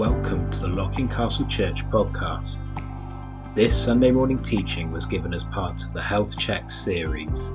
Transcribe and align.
Welcome 0.00 0.50
to 0.52 0.60
the 0.60 0.68
Locking 0.68 1.10
Castle 1.10 1.44
Church 1.44 1.84
podcast. 1.90 2.64
This 3.54 3.76
Sunday 3.76 4.10
morning 4.10 4.42
teaching 4.42 4.90
was 4.90 5.04
given 5.04 5.34
as 5.34 5.44
part 5.44 5.84
of 5.84 5.92
the 5.92 6.00
Health 6.00 6.38
Check 6.38 6.70
series. 6.70 7.52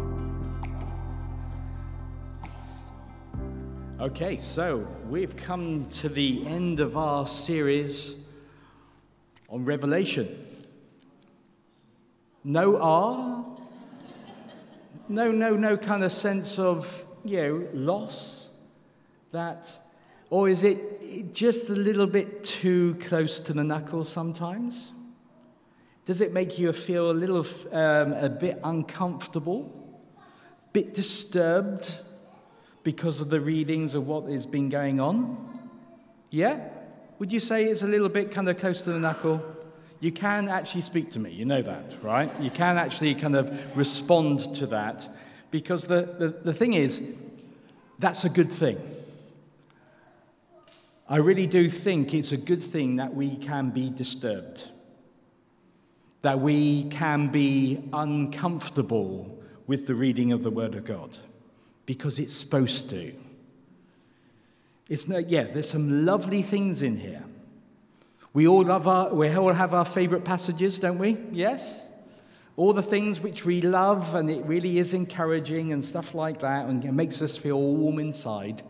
Okay, 4.00 4.38
so 4.38 4.88
we've 5.10 5.36
come 5.36 5.90
to 5.90 6.08
the 6.08 6.46
end 6.46 6.80
of 6.80 6.98
our 6.98 7.26
series 7.26 8.28
on 9.50 9.66
Revelation. 9.66 10.46
No 12.44 12.78
R, 12.78 13.44
no, 15.10 15.32
no, 15.32 15.56
no 15.56 15.78
kind 15.78 16.04
of 16.04 16.12
sense 16.12 16.60
of, 16.60 17.08
you 17.24 17.38
know, 17.38 17.68
loss 17.74 18.50
that, 19.32 19.76
or 20.30 20.48
is 20.48 20.64
it 20.64 20.95
just 21.24 21.70
a 21.70 21.76
little 21.76 22.08
bit 22.08 22.44
too 22.44 22.96
close 23.02 23.40
to 23.42 23.54
the 23.54 23.64
knuckle 23.64 24.04
sometimes? 24.04 24.92
Does 26.06 26.22
it 26.22 26.34
make 26.34 26.60
you 26.60 26.72
feel 26.72 27.10
a 27.10 27.14
little, 27.14 27.46
um, 27.72 28.14
a 28.14 28.30
bit 28.30 28.60
uncomfortable, 28.64 29.72
a 30.18 30.72
bit 30.72 30.94
disturbed 30.94 31.98
because 32.84 33.22
of 33.22 33.30
the 33.30 33.40
readings 33.40 33.96
of 33.96 34.08
what 34.08 34.30
has 34.30 34.46
been 34.46 34.70
going 34.70 35.00
on? 35.00 35.70
Yeah? 36.30 36.70
Would 37.18 37.32
you 37.32 37.40
say 37.40 37.66
it's 37.66 37.82
a 37.82 37.88
little 37.88 38.10
bit 38.10 38.32
kind 38.32 38.48
of 38.48 38.58
close 38.58 38.84
to 38.84 38.92
the 38.92 39.00
knuckle? 39.00 39.44
You 40.00 40.12
can 40.12 40.50
actually 40.50 40.82
speak 40.82 41.10
to 41.12 41.20
me, 41.20 41.32
you 41.32 41.46
know 41.46 41.62
that, 41.62 41.96
right? 42.04 42.30
You 42.40 42.52
can 42.52 42.78
actually 42.78 43.16
kind 43.16 43.36
of 43.36 43.76
respond 43.76 44.54
to 44.56 44.68
that 44.68 45.08
because 45.50 45.88
the, 45.88 46.02
the, 46.20 46.28
the 46.44 46.54
thing 46.54 46.74
is, 46.74 47.02
that's 47.98 48.26
a 48.26 48.30
good 48.30 48.52
thing. 48.52 48.78
I 51.08 51.18
really 51.18 51.48
do 51.48 51.70
think 51.70 52.14
it's 52.14 52.32
a 52.32 52.38
good 52.38 52.64
thing 52.64 52.96
that 52.96 53.14
we 53.14 53.36
can 53.36 53.70
be 53.70 53.90
disturbed 53.90 54.70
that 56.26 56.40
we 56.40 56.86
can 56.86 57.28
be 57.28 57.88
uncomfortable 57.94 59.40
with 59.68 59.86
the 59.86 59.94
reading 59.94 60.32
of 60.32 60.42
the 60.42 60.50
Word 60.50 60.74
of 60.74 60.84
God 60.84 61.16
because 61.86 62.18
it's 62.18 62.34
supposed 62.34 62.90
to. 62.90 63.14
It's 64.90 65.08
not, 65.08 65.30
yeah, 65.30 65.44
there's 65.44 65.70
some 65.70 66.04
lovely 66.04 66.42
things 66.42 66.82
in 66.82 66.98
here. 66.98 67.24
We 68.34 68.48
all, 68.48 68.66
love 68.66 68.88
our, 68.88 69.14
we 69.14 69.32
all 69.36 69.54
have 69.54 69.76
our 69.76 69.86
favorite 69.86 70.26
passages, 70.26 70.80
don't 70.80 70.98
we? 70.98 71.16
Yes? 71.32 71.88
All 72.58 72.74
the 72.74 72.82
things 72.82 73.22
which 73.22 73.46
we 73.46 73.62
love, 73.62 74.16
and 74.16 74.28
it 74.28 74.44
really 74.46 74.80
is 74.80 74.96
encouraging 74.96 75.74
and 75.74 75.86
stuff 75.86 76.16
like 76.16 76.40
that, 76.40 76.66
and 76.66 76.84
it 76.84 76.92
makes 76.92 77.22
us 77.22 77.38
feel 77.38 77.62
warm 77.62 78.00
inside. 78.00 78.64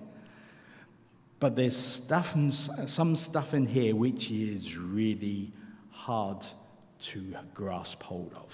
But 1.45 1.55
there's 1.55 1.77
stuff, 1.77 2.35
some 2.87 3.15
stuff 3.15 3.53
in 3.53 3.67
here 3.67 3.95
which 3.95 4.31
is 4.31 4.75
really 4.79 5.51
hard 5.91 6.43
to 7.01 7.35
grasp 7.53 8.01
hold 8.01 8.33
of. 8.35 8.51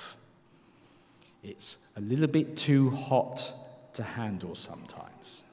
It's 1.41 1.87
a 1.95 2.01
little 2.01 2.27
bit 2.27 2.57
too 2.57 2.89
hot 2.89 3.53
to 3.93 4.03
handle 4.03 4.55
sometimes. 4.55 5.43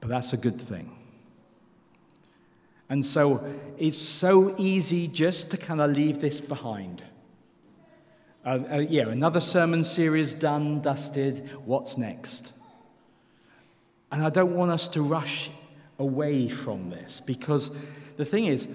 But 0.00 0.10
that's 0.10 0.34
a 0.34 0.36
good 0.36 0.60
thing. 0.60 0.94
And 2.90 3.06
so 3.06 3.42
it's 3.78 3.96
so 3.96 4.54
easy 4.58 5.08
just 5.08 5.50
to 5.52 5.56
kind 5.56 5.80
of 5.80 5.92
leave 5.92 6.20
this 6.20 6.38
behind. 6.38 7.02
Uh, 8.44 8.58
uh, 8.70 8.76
yeah, 8.76 9.08
another 9.08 9.40
sermon 9.40 9.84
series 9.84 10.34
done, 10.34 10.82
dusted. 10.82 11.48
What's 11.64 11.96
next? 11.96 12.52
And 14.12 14.24
I 14.24 14.30
don't 14.30 14.54
want 14.54 14.70
us 14.70 14.88
to 14.88 15.02
rush 15.02 15.50
away 15.98 16.48
from 16.48 16.90
this 16.90 17.20
because 17.20 17.76
the 18.16 18.24
thing 18.24 18.46
is, 18.46 18.68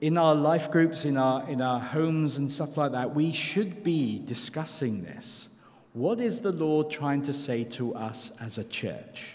in 0.00 0.16
our 0.16 0.34
life 0.34 0.70
groups, 0.70 1.04
in 1.04 1.16
our, 1.16 1.48
in 1.48 1.60
our 1.60 1.78
homes 1.78 2.38
and 2.38 2.50
stuff 2.50 2.76
like 2.76 2.92
that, 2.92 3.14
we 3.14 3.32
should 3.32 3.84
be 3.84 4.18
discussing 4.24 5.02
this. 5.02 5.48
What 5.92 6.20
is 6.20 6.40
the 6.40 6.52
Lord 6.52 6.90
trying 6.90 7.22
to 7.22 7.32
say 7.32 7.64
to 7.64 7.94
us 7.94 8.32
as 8.40 8.58
a 8.58 8.64
church? 8.64 9.34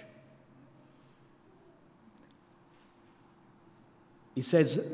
He 4.34 4.42
says, 4.42 4.86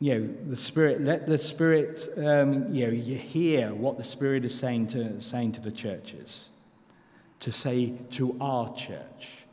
you 0.00 0.18
know, 0.18 0.34
the 0.48 0.56
Spirit, 0.56 1.00
let 1.00 1.26
the 1.26 1.38
Spirit, 1.38 2.06
um, 2.18 2.72
you 2.72 2.86
know, 2.86 2.92
you 2.92 3.16
hear 3.16 3.74
what 3.74 3.96
the 3.96 4.04
Spirit 4.04 4.44
is 4.44 4.54
saying 4.54 4.88
to, 4.88 5.20
saying 5.20 5.52
to 5.52 5.60
the 5.60 5.72
churches, 5.72 6.46
to 7.40 7.50
say 7.50 7.94
to 8.12 8.36
our 8.40 8.72
church. 8.74 9.43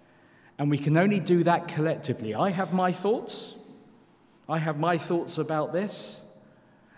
And 0.62 0.70
we 0.70 0.78
can 0.78 0.96
only 0.96 1.20
do 1.20 1.44
that 1.46 1.68
collectively. 1.68 2.36
I 2.36 2.52
have 2.52 2.72
my 2.72 2.92
thoughts. 2.92 3.56
I 4.48 4.60
have 4.60 4.78
my 4.78 4.96
thoughts 4.96 5.40
about 5.40 5.74
this, 5.74 6.24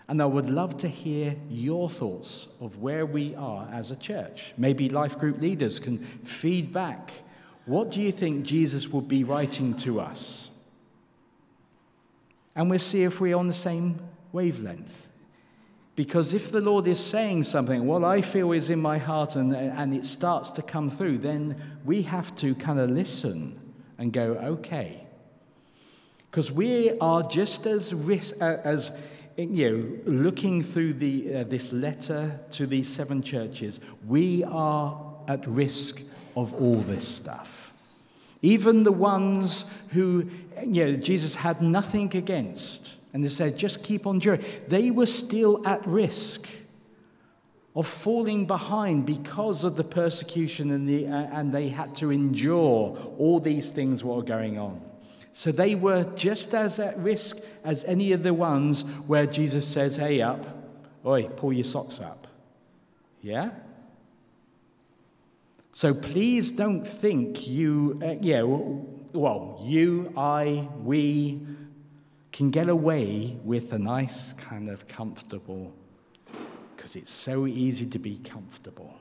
and 0.06 0.20
I 0.20 0.26
would 0.26 0.50
love 0.50 0.76
to 0.78 0.88
hear 0.88 1.34
your 1.48 1.88
thoughts 1.88 2.48
of 2.60 2.76
where 2.82 3.06
we 3.06 3.34
are 3.36 3.66
as 3.72 3.90
a 3.90 3.96
church. 3.96 4.52
Maybe 4.58 4.90
life 4.90 5.18
group 5.18 5.40
leaders 5.40 5.80
can 5.80 5.96
feed 5.96 6.74
back. 6.74 7.10
What 7.64 7.90
do 7.90 8.02
you 8.02 8.12
think 8.12 8.44
Jesus 8.44 8.88
would 8.88 9.08
be 9.08 9.24
writing 9.24 9.74
to 9.76 9.98
us? 9.98 10.50
And 12.54 12.68
we'll 12.68 12.78
see 12.80 13.04
if 13.04 13.18
we're 13.18 13.38
on 13.38 13.48
the 13.48 13.54
same 13.54 13.98
wavelength. 14.30 15.03
Because 15.96 16.32
if 16.32 16.50
the 16.50 16.60
Lord 16.60 16.88
is 16.88 16.98
saying 16.98 17.44
something, 17.44 17.86
what 17.86 18.02
I 18.02 18.20
feel 18.20 18.50
is 18.52 18.68
in 18.68 18.80
my 18.80 18.98
heart, 18.98 19.36
and, 19.36 19.54
and 19.54 19.94
it 19.94 20.04
starts 20.04 20.50
to 20.50 20.62
come 20.62 20.90
through, 20.90 21.18
then 21.18 21.60
we 21.84 22.02
have 22.02 22.34
to 22.36 22.54
kind 22.56 22.80
of 22.80 22.90
listen 22.90 23.60
and 23.98 24.12
go, 24.12 24.32
okay, 24.34 25.06
because 26.30 26.50
we 26.50 26.98
are 26.98 27.22
just 27.22 27.64
as, 27.66 27.92
uh, 27.92 28.60
as 28.64 28.90
you 29.36 29.70
know, 29.70 30.12
looking 30.12 30.62
through 30.62 30.94
the, 30.94 31.36
uh, 31.36 31.44
this 31.44 31.72
letter 31.72 32.40
to 32.50 32.66
these 32.66 32.88
seven 32.88 33.22
churches, 33.22 33.78
we 34.06 34.42
are 34.42 35.00
at 35.28 35.46
risk 35.46 36.02
of 36.36 36.52
all 36.54 36.80
this 36.80 37.06
stuff. 37.06 37.72
Even 38.42 38.82
the 38.82 38.92
ones 38.92 39.72
who 39.90 40.28
you 40.66 40.84
know, 40.84 40.96
Jesus 40.96 41.36
had 41.36 41.62
nothing 41.62 42.14
against, 42.16 42.93
and 43.14 43.24
they 43.24 43.28
said, 43.28 43.56
just 43.56 43.82
keep 43.84 44.06
on 44.06 44.18
doing, 44.18 44.44
they 44.66 44.90
were 44.90 45.06
still 45.06 45.66
at 45.66 45.86
risk 45.86 46.48
of 47.76 47.86
falling 47.86 48.44
behind 48.44 49.06
because 49.06 49.62
of 49.62 49.76
the 49.76 49.84
persecution 49.84 50.72
and, 50.72 50.88
the, 50.88 51.06
uh, 51.06 51.28
and 51.32 51.52
they 51.52 51.68
had 51.68 51.94
to 51.94 52.10
endure 52.10 52.96
all 53.16 53.38
these 53.38 53.70
things 53.70 54.02
what 54.04 54.16
were 54.16 54.22
going 54.22 54.58
on. 54.58 54.80
So 55.32 55.52
they 55.52 55.76
were 55.76 56.04
just 56.14 56.54
as 56.54 56.78
at 56.78 56.98
risk 56.98 57.38
as 57.64 57.84
any 57.84 58.12
of 58.12 58.22
the 58.22 58.34
ones 58.34 58.82
where 59.06 59.26
Jesus 59.26 59.66
says, 59.66 59.96
Hey, 59.96 60.20
up, 60.20 60.46
oi, 61.06 61.28
pull 61.28 61.52
your 61.52 61.64
socks 61.64 62.00
up. 62.00 62.26
Yeah? 63.20 63.50
So 65.72 65.92
please 65.92 66.52
don't 66.52 66.86
think 66.86 67.48
you, 67.48 68.00
uh, 68.04 68.14
yeah, 68.20 68.42
well, 68.42 69.60
you, 69.60 70.12
I, 70.16 70.68
we 70.82 71.40
can 72.34 72.50
get 72.50 72.68
away 72.68 73.36
with 73.44 73.72
a 73.74 73.78
nice 73.78 74.32
kind 74.32 74.68
of 74.68 74.88
comfortable, 74.88 75.72
because 76.74 76.96
it's 76.96 77.12
so 77.12 77.46
easy 77.46 77.86
to 77.86 77.96
be 77.96 78.18
comfortable 78.18 78.92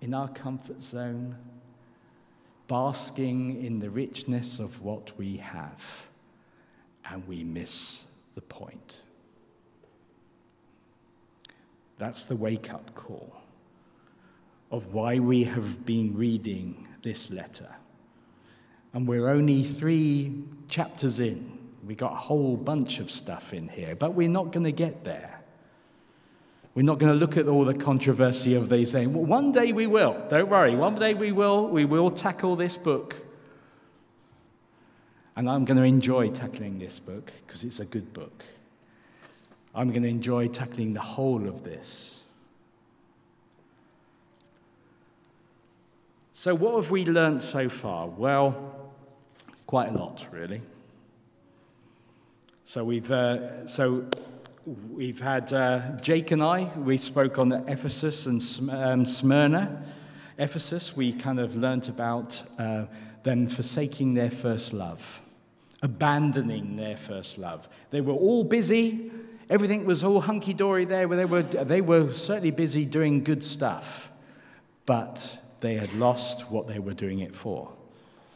in 0.00 0.14
our 0.14 0.28
comfort 0.28 0.80
zone 0.80 1.34
basking 2.68 3.64
in 3.64 3.80
the 3.80 3.90
richness 3.90 4.60
of 4.60 4.80
what 4.80 5.10
we 5.18 5.36
have, 5.36 5.82
and 7.10 7.26
we 7.26 7.42
miss 7.42 8.04
the 8.36 8.40
point. 8.42 8.98
That's 11.96 12.26
the 12.26 12.36
wake 12.36 12.72
up 12.72 12.94
call 12.94 13.42
of 14.70 14.94
why 14.94 15.18
we 15.18 15.42
have 15.42 15.84
been 15.84 16.16
reading 16.16 16.86
this 17.02 17.28
letter. 17.28 17.74
And 18.92 19.08
we're 19.08 19.30
only 19.30 19.64
three 19.64 20.44
chapters 20.68 21.18
in. 21.18 21.55
We 21.86 21.94
got 21.94 22.12
a 22.12 22.16
whole 22.16 22.56
bunch 22.56 22.98
of 22.98 23.10
stuff 23.10 23.54
in 23.54 23.68
here, 23.68 23.94
but 23.94 24.14
we're 24.14 24.28
not 24.28 24.52
going 24.52 24.64
to 24.64 24.72
get 24.72 25.04
there. 25.04 25.40
We're 26.74 26.82
not 26.82 26.98
going 26.98 27.12
to 27.12 27.18
look 27.18 27.36
at 27.36 27.46
all 27.46 27.64
the 27.64 27.74
controversy 27.74 28.54
of 28.54 28.68
these 28.68 28.92
things. 28.92 29.08
Well, 29.08 29.24
one 29.24 29.52
day 29.52 29.72
we 29.72 29.86
will. 29.86 30.20
Don't 30.28 30.50
worry. 30.50 30.76
One 30.76 30.96
day 30.96 31.14
we 31.14 31.32
will. 31.32 31.68
We 31.68 31.84
will 31.84 32.10
tackle 32.10 32.56
this 32.56 32.76
book. 32.76 33.16
And 35.36 35.48
I'm 35.48 35.64
going 35.64 35.76
to 35.76 35.84
enjoy 35.84 36.30
tackling 36.30 36.78
this 36.78 36.98
book 36.98 37.32
because 37.46 37.64
it's 37.64 37.80
a 37.80 37.84
good 37.84 38.12
book. 38.12 38.44
I'm 39.74 39.90
going 39.90 40.02
to 40.02 40.08
enjoy 40.08 40.48
tackling 40.48 40.92
the 40.92 41.00
whole 41.00 41.46
of 41.46 41.62
this. 41.62 42.22
So, 46.32 46.54
what 46.54 46.74
have 46.74 46.90
we 46.90 47.04
learnt 47.04 47.42
so 47.42 47.68
far? 47.68 48.06
Well, 48.06 48.92
quite 49.66 49.88
a 49.88 49.92
lot, 49.92 50.24
really. 50.30 50.60
So, 52.68 52.82
we've, 52.82 53.10
uh, 53.12 53.66
so 53.68 54.06
We've 54.92 55.20
had 55.20 55.52
uh, 55.52 55.92
Jake 56.00 56.32
and 56.32 56.42
I, 56.42 56.64
we 56.76 56.96
spoke 56.96 57.38
on 57.38 57.52
Ephesus 57.68 58.26
and 58.26 58.42
um, 58.72 59.06
Smyrna. 59.06 59.84
Ephesus, 60.38 60.96
we 60.96 61.12
kind 61.12 61.38
of 61.38 61.54
learnt 61.54 61.88
about 61.88 62.42
uh, 62.58 62.86
them 63.22 63.46
forsaking 63.46 64.14
their 64.14 64.30
first 64.30 64.72
love. 64.72 65.20
abandoning 65.82 66.74
their 66.74 66.96
first 66.96 67.38
love. 67.38 67.68
They 67.90 68.00
were 68.00 68.14
all 68.14 68.42
busy, 68.42 69.12
everything 69.48 69.84
was 69.84 70.02
all 70.02 70.20
hunky 70.20 70.52
dory 70.52 70.84
there. 70.84 71.06
They 71.06 71.24
were, 71.24 71.42
they 71.42 71.80
were 71.80 72.12
certainly 72.12 72.50
busy 72.50 72.84
doing 72.84 73.22
good 73.22 73.44
stuff, 73.44 74.10
but 74.86 75.38
they 75.60 75.74
had 75.74 75.92
lost 75.94 76.50
what 76.50 76.66
they 76.66 76.80
were 76.80 76.94
doing 76.94 77.20
it 77.20 77.36
for. 77.36 77.72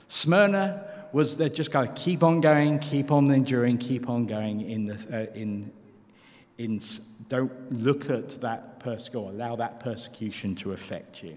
Smyrna 0.07 0.85
was 1.13 1.37
they 1.37 1.49
just 1.49 1.71
got 1.73 1.83
to 1.83 2.03
keep 2.03 2.23
on 2.23 2.41
going, 2.41 2.79
keep 2.79 3.11
on 3.11 3.31
enduring, 3.31 3.79
keep 3.79 4.09
on 4.09 4.27
going 4.27 4.61
in 4.63 4.87
the, 4.87 4.95
uh, 5.13 5.27
in, 5.35 5.73
in, 6.59 6.81
don't 7.29 7.73
look 7.73 8.11
at 8.11 8.41
that 8.41 8.81
persecution, 8.81 9.29
allow 9.31 9.57
that 9.57 9.81
persecution 9.81 10.55
to 10.57 10.73
affect 10.73 11.23
you. 11.23 11.37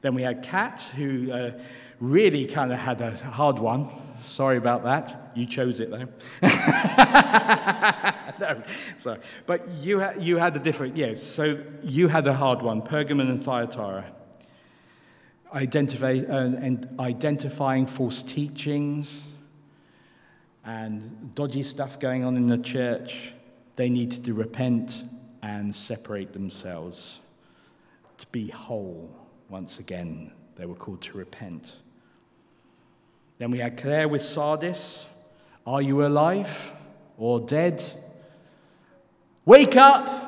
Then 0.00 0.14
we 0.14 0.22
had 0.22 0.42
Kat, 0.42 0.80
who 0.94 1.32
uh, 1.32 1.52
really 2.00 2.46
kind 2.46 2.72
of 2.72 2.78
had 2.78 3.00
a 3.00 3.14
hard 3.14 3.58
one. 3.58 3.88
Sorry 4.20 4.56
about 4.56 4.84
that. 4.84 5.14
You 5.34 5.46
chose 5.46 5.80
it, 5.80 5.90
though. 5.90 6.08
no, 8.40 8.62
sorry. 8.96 9.20
But 9.46 9.68
you, 9.80 10.00
ha- 10.00 10.14
you 10.18 10.36
had 10.36 10.54
a 10.56 10.58
different, 10.58 10.96
yeah, 10.96 11.14
so 11.14 11.58
you 11.82 12.08
had 12.08 12.26
a 12.26 12.34
hard 12.34 12.62
one 12.62 12.82
Pergamon 12.82 13.30
and 13.30 13.42
Thyatira. 13.42 14.04
Identify, 15.54 16.22
uh, 16.28 16.52
and 16.60 16.88
identifying 16.98 17.86
false 17.86 18.22
teachings 18.22 19.28
and 20.64 21.34
dodgy 21.34 21.62
stuff 21.62 22.00
going 22.00 22.24
on 22.24 22.36
in 22.36 22.46
the 22.46 22.58
church. 22.58 23.32
They 23.76 23.88
needed 23.88 24.24
to 24.24 24.34
repent 24.34 25.04
and 25.42 25.74
separate 25.74 26.32
themselves 26.32 27.20
to 28.18 28.26
be 28.28 28.48
whole 28.48 29.08
once 29.48 29.78
again. 29.78 30.32
They 30.56 30.66
were 30.66 30.74
called 30.74 31.02
to 31.02 31.18
repent. 31.18 31.76
Then 33.38 33.50
we 33.50 33.58
had 33.58 33.76
Claire 33.76 34.08
with 34.08 34.22
Sardis. 34.22 35.06
Are 35.66 35.82
you 35.82 36.06
alive 36.06 36.72
or 37.18 37.40
dead? 37.40 37.84
Wake 39.44 39.76
up! 39.76 40.24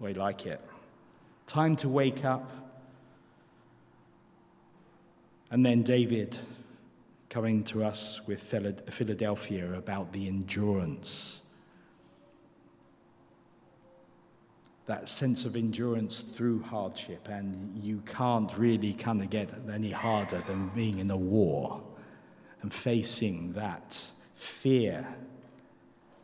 We 0.00 0.12
like 0.14 0.46
it. 0.46 0.60
Time 1.46 1.76
to 1.76 1.88
wake 1.88 2.24
up. 2.24 2.63
And 5.54 5.64
then 5.64 5.84
David 5.84 6.36
coming 7.30 7.62
to 7.62 7.84
us 7.84 8.26
with 8.26 8.42
Philadelphia 8.42 9.74
about 9.74 10.12
the 10.12 10.26
endurance. 10.26 11.42
That 14.86 15.08
sense 15.08 15.44
of 15.44 15.54
endurance 15.54 16.22
through 16.22 16.64
hardship, 16.64 17.28
and 17.28 17.80
you 17.80 18.02
can't 18.04 18.50
really 18.58 18.94
kind 18.94 19.22
of 19.22 19.30
get 19.30 19.48
any 19.72 19.92
harder 19.92 20.40
than 20.40 20.70
being 20.70 20.98
in 20.98 21.12
a 21.12 21.16
war 21.16 21.80
and 22.62 22.74
facing 22.74 23.52
that 23.52 23.96
fear 24.34 25.06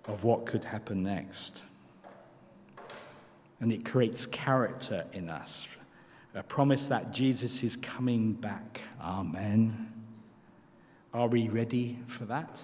of 0.09 0.25
what 0.25 0.45
could 0.45 0.65
happen 0.65 1.05
next. 1.05 1.63
And 3.61 3.71
it 3.71 3.85
creates 3.85 4.27
character 4.27 5.05
in 5.13 5.31
us. 5.31 5.69
A 6.35 6.43
promise 6.43 6.87
that 6.87 7.13
Jesus 7.13 7.63
is 7.65 7.77
coming 7.77 8.33
back. 8.33 8.81
Amen. 9.01 9.93
Are 11.13 11.27
we 11.27 11.49
ready 11.49 11.99
for 12.07 12.25
that? 12.27 12.61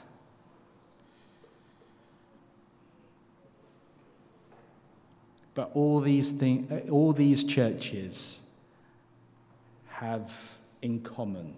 But 5.55 5.71
all 5.75 6.01
these, 6.01 6.33
things, 6.33 6.91
all 6.91 7.13
these 7.13 7.43
churches 7.43 8.41
have 9.89 10.33
in 10.83 11.01
common 11.01 11.57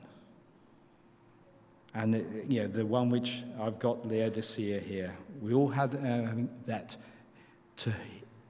and 1.94 2.14
the, 2.14 2.24
you 2.46 2.62
know, 2.62 2.68
the 2.68 2.86
one 2.86 3.10
which 3.10 3.42
I've 3.60 3.78
got 3.78 4.06
Laodicea 4.06 4.78
here, 4.78 5.12
we 5.40 5.52
all 5.52 5.68
had 5.68 5.94
uh, 5.96 6.30
that 6.66 6.96
to, 7.78 7.92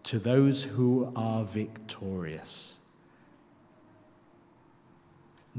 to 0.04 0.18
those 0.18 0.64
who 0.64 1.10
are 1.16 1.44
victorious. 1.44 2.74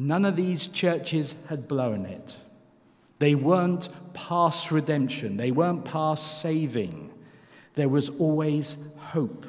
None 0.01 0.23
of 0.23 0.37
these 0.37 0.69
churches 0.69 1.35
had 1.49 1.67
blown 1.67 2.05
it. 2.05 2.37
They 3.19 3.35
weren't 3.35 3.89
past 4.13 4.71
redemption, 4.71 5.35
they 5.35 5.51
weren't 5.51 5.83
past 5.83 6.41
saving. 6.41 7.11
There 7.75 7.89
was 7.89 8.07
always 8.07 8.77
hope. 8.97 9.45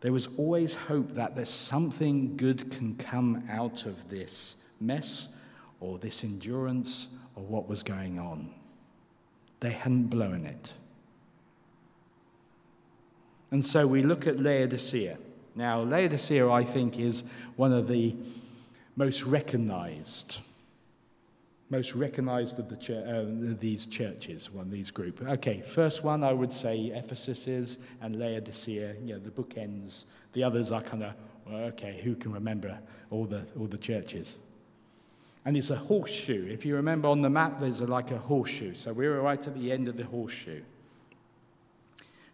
There 0.00 0.12
was 0.12 0.28
always 0.36 0.76
hope 0.76 1.10
that 1.14 1.34
there's 1.34 1.50
something 1.50 2.36
good 2.36 2.70
can 2.70 2.94
come 2.94 3.42
out 3.50 3.84
of 3.84 4.08
this 4.08 4.56
mess 4.80 5.28
or 5.80 5.98
this 5.98 6.22
endurance 6.22 7.16
or 7.34 7.42
what 7.42 7.68
was 7.68 7.82
going 7.82 8.20
on. 8.20 8.48
They 9.58 9.70
hadn't 9.70 10.06
blown 10.06 10.46
it. 10.46 10.72
And 13.50 13.66
so 13.66 13.88
we 13.88 14.02
look 14.02 14.28
at 14.28 14.40
Laodicea. 14.40 15.18
Now, 15.56 15.82
Laodicea, 15.82 16.48
I 16.48 16.62
think, 16.62 17.00
is 17.00 17.24
one 17.56 17.72
of 17.72 17.88
the 17.88 18.14
most 18.96 19.24
recognized, 19.24 20.38
most 21.70 21.94
recognized 21.94 22.58
of 22.58 22.68
the 22.68 22.76
uh, 22.98 23.56
these 23.58 23.86
churches, 23.86 24.50
one 24.50 24.70
these 24.70 24.90
groups. 24.90 25.22
Okay, 25.22 25.60
first 25.60 26.04
one 26.04 26.22
I 26.22 26.32
would 26.32 26.52
say 26.52 26.92
Ephesus 26.94 27.46
is, 27.46 27.78
and 28.00 28.18
Laodicea, 28.18 28.96
you 29.02 29.14
know, 29.14 29.18
the 29.18 29.30
bookends. 29.30 30.04
The 30.34 30.42
others 30.42 30.72
are 30.72 30.82
kind 30.82 31.02
of, 31.02 31.14
well, 31.46 31.62
okay, 31.64 32.00
who 32.02 32.14
can 32.14 32.32
remember 32.32 32.78
all 33.10 33.24
the, 33.24 33.44
all 33.58 33.66
the 33.66 33.78
churches? 33.78 34.38
And 35.44 35.56
it's 35.56 35.70
a 35.70 35.76
horseshoe. 35.76 36.48
If 36.48 36.64
you 36.64 36.76
remember 36.76 37.08
on 37.08 37.20
the 37.20 37.30
map, 37.30 37.58
there's 37.58 37.80
a, 37.80 37.86
like 37.86 38.12
a 38.12 38.18
horseshoe. 38.18 38.74
So 38.74 38.92
we 38.92 39.08
were 39.08 39.20
right 39.20 39.44
at 39.44 39.54
the 39.54 39.72
end 39.72 39.88
of 39.88 39.96
the 39.96 40.04
horseshoe. 40.04 40.62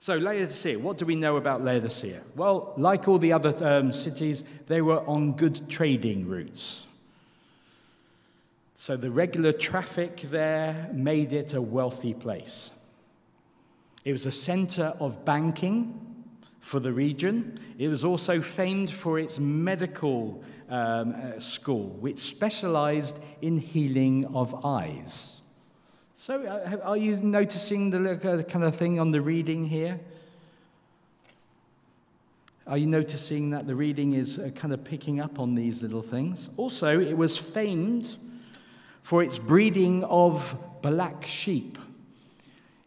So, 0.00 0.16
Laodicea, 0.16 0.78
what 0.78 0.96
do 0.96 1.04
we 1.04 1.16
know 1.16 1.36
about 1.36 1.64
Laodicea? 1.64 2.22
Well, 2.36 2.72
like 2.76 3.08
all 3.08 3.18
the 3.18 3.32
other 3.32 3.52
um, 3.66 3.90
cities, 3.90 4.44
they 4.68 4.80
were 4.80 5.00
on 5.08 5.32
good 5.32 5.68
trading 5.68 6.28
routes. 6.28 6.86
So, 8.76 8.96
the 8.96 9.10
regular 9.10 9.52
traffic 9.52 10.20
there 10.30 10.88
made 10.92 11.32
it 11.32 11.54
a 11.54 11.60
wealthy 11.60 12.14
place. 12.14 12.70
It 14.04 14.12
was 14.12 14.24
a 14.24 14.30
center 14.30 14.94
of 15.00 15.24
banking 15.24 16.00
for 16.60 16.78
the 16.78 16.92
region. 16.92 17.58
It 17.76 17.88
was 17.88 18.04
also 18.04 18.40
famed 18.40 18.90
for 18.90 19.18
its 19.18 19.40
medical 19.40 20.44
um, 20.68 21.14
uh, 21.14 21.40
school, 21.40 21.88
which 22.00 22.20
specialized 22.20 23.18
in 23.42 23.58
healing 23.58 24.26
of 24.26 24.64
eyes. 24.64 25.37
So, 26.20 26.42
uh, 26.42 26.78
are 26.82 26.96
you 26.96 27.16
noticing 27.16 27.90
the 27.90 28.10
uh, 28.10 28.42
kind 28.42 28.64
of 28.64 28.74
thing 28.74 28.98
on 28.98 29.10
the 29.10 29.20
reading 29.20 29.64
here? 29.64 30.00
Are 32.66 32.76
you 32.76 32.88
noticing 32.88 33.50
that 33.50 33.68
the 33.68 33.76
reading 33.76 34.14
is 34.14 34.36
uh, 34.36 34.50
kind 34.56 34.74
of 34.74 34.82
picking 34.82 35.20
up 35.20 35.38
on 35.38 35.54
these 35.54 35.80
little 35.80 36.02
things? 36.02 36.48
Also, 36.56 37.00
it 37.00 37.16
was 37.16 37.38
famed 37.38 38.16
for 39.04 39.22
its 39.22 39.38
breeding 39.38 40.02
of 40.02 40.58
black 40.82 41.24
sheep. 41.24 41.78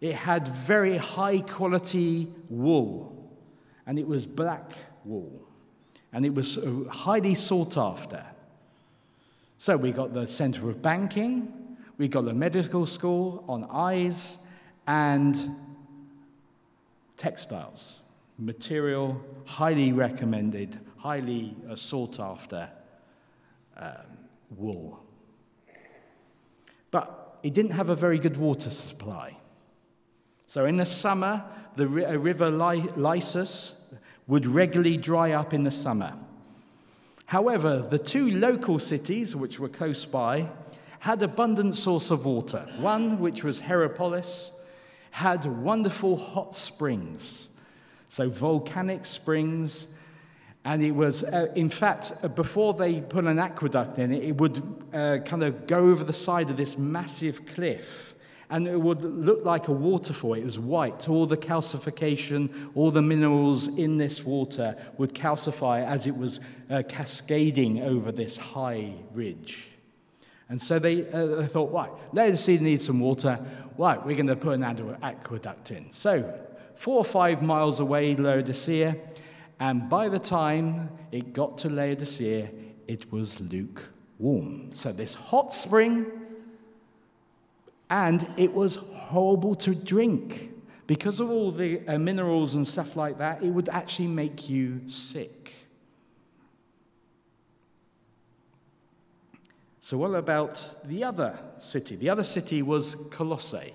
It 0.01 0.13
had 0.13 0.49
very 0.49 0.97
high 0.97 1.39
quality 1.39 2.27
wool, 2.49 3.31
and 3.87 3.97
it 3.97 4.05
was 4.05 4.27
black 4.27 4.73
wool 5.05 5.47
and 6.13 6.25
it 6.25 6.33
was 6.33 6.59
highly 6.89 7.35
sought 7.35 7.77
after. 7.77 8.25
So 9.57 9.77
we 9.77 9.93
got 9.93 10.13
the 10.13 10.27
Center 10.27 10.69
of 10.69 10.81
Banking, 10.81 11.60
we 12.01 12.07
got 12.07 12.25
the 12.25 12.33
medical 12.33 12.87
school 12.87 13.43
on 13.47 13.63
eyes, 13.71 14.39
and 14.87 15.55
textiles, 17.15 17.99
material 18.39 19.21
highly 19.45 19.93
recommended, 19.93 20.79
highly 20.97 21.55
uh, 21.69 21.75
sought 21.75 22.19
after 22.19 22.67
um, 23.77 24.17
wool. 24.57 24.99
But 26.89 27.37
it 27.43 27.53
didn't 27.53 27.73
have 27.73 27.89
a 27.89 27.95
very 27.95 28.17
good 28.17 28.35
water 28.35 28.71
supply. 28.71 29.37
So 30.47 30.65
in 30.65 30.77
the 30.77 30.87
summer, 30.87 31.43
the 31.75 31.87
river 31.87 32.49
Lycus 32.49 33.93
would 34.25 34.47
regularly 34.47 34.97
dry 34.97 35.33
up 35.33 35.53
in 35.53 35.63
the 35.63 35.71
summer. 35.71 36.15
However, 37.27 37.85
the 37.87 37.99
two 37.99 38.31
local 38.31 38.79
cities, 38.79 39.35
which 39.35 39.59
were 39.59 39.69
close 39.69 40.03
by, 40.03 40.49
had 41.01 41.23
abundant 41.23 41.75
source 41.75 42.11
of 42.11 42.25
water. 42.25 42.63
One, 42.79 43.19
which 43.19 43.43
was 43.43 43.59
Hierapolis, 43.59 44.51
had 45.09 45.43
wonderful 45.45 46.15
hot 46.15 46.55
springs, 46.55 47.47
so 48.07 48.29
volcanic 48.29 49.07
springs. 49.07 49.87
And 50.63 50.83
it 50.83 50.91
was, 50.91 51.23
uh, 51.23 51.47
in 51.55 51.71
fact, 51.71 52.13
uh, 52.21 52.27
before 52.27 52.75
they 52.75 53.01
put 53.01 53.25
an 53.25 53.39
aqueduct 53.39 53.97
in 53.97 54.13
it, 54.13 54.23
it 54.23 54.37
would 54.37 54.61
uh, 54.93 55.17
kind 55.25 55.41
of 55.41 55.65
go 55.65 55.79
over 55.79 56.03
the 56.03 56.13
side 56.13 56.51
of 56.51 56.55
this 56.55 56.77
massive 56.77 57.47
cliff 57.47 58.13
and 58.51 58.67
it 58.67 58.79
would 58.79 59.03
look 59.03 59.43
like 59.43 59.69
a 59.69 59.71
waterfall. 59.71 60.35
It 60.35 60.43
was 60.43 60.59
white. 60.59 61.09
All 61.09 61.25
the 61.25 61.37
calcification, 61.37 62.69
all 62.75 62.91
the 62.91 63.01
minerals 63.01 63.75
in 63.79 63.97
this 63.97 64.23
water 64.23 64.75
would 64.99 65.15
calcify 65.15 65.83
as 65.83 66.05
it 66.05 66.15
was 66.15 66.41
uh, 66.69 66.83
cascading 66.87 67.81
over 67.81 68.11
this 68.11 68.37
high 68.37 68.93
ridge. 69.13 69.70
And 70.51 70.61
so 70.61 70.79
they, 70.79 71.09
uh, 71.11 71.27
they 71.27 71.47
thought, 71.47 71.71
right, 71.71 71.89
Laodicea 72.11 72.59
needs 72.59 72.85
some 72.85 72.99
water. 72.99 73.39
Right, 73.77 74.05
we're 74.05 74.17
going 74.17 74.27
to 74.27 74.35
put 74.35 74.59
an 74.59 74.63
aqueduct 75.01 75.71
in. 75.71 75.89
So, 75.93 76.39
four 76.75 76.97
or 76.97 77.05
five 77.05 77.41
miles 77.41 77.79
away, 77.79 78.17
Laodicea, 78.17 78.97
and 79.61 79.89
by 79.89 80.09
the 80.09 80.19
time 80.19 80.89
it 81.13 81.31
got 81.31 81.57
to 81.59 81.69
Laodicea, 81.69 82.49
it 82.85 83.09
was 83.13 83.39
lukewarm. 83.39 84.73
So, 84.73 84.91
this 84.91 85.13
hot 85.13 85.55
spring, 85.55 86.05
and 87.89 88.27
it 88.35 88.51
was 88.51 88.75
horrible 88.75 89.55
to 89.55 89.73
drink. 89.73 90.51
Because 90.85 91.21
of 91.21 91.31
all 91.31 91.51
the 91.51 91.79
uh, 91.87 91.97
minerals 91.97 92.55
and 92.55 92.67
stuff 92.67 92.97
like 92.97 93.17
that, 93.19 93.41
it 93.41 93.51
would 93.51 93.69
actually 93.69 94.07
make 94.07 94.49
you 94.49 94.81
sick. 94.87 95.53
So, 99.91 99.97
what 99.97 100.15
about 100.15 100.65
the 100.85 101.03
other 101.03 101.37
city? 101.57 101.97
The 101.97 102.09
other 102.09 102.23
city 102.23 102.61
was 102.61 102.95
Colossae. 103.09 103.73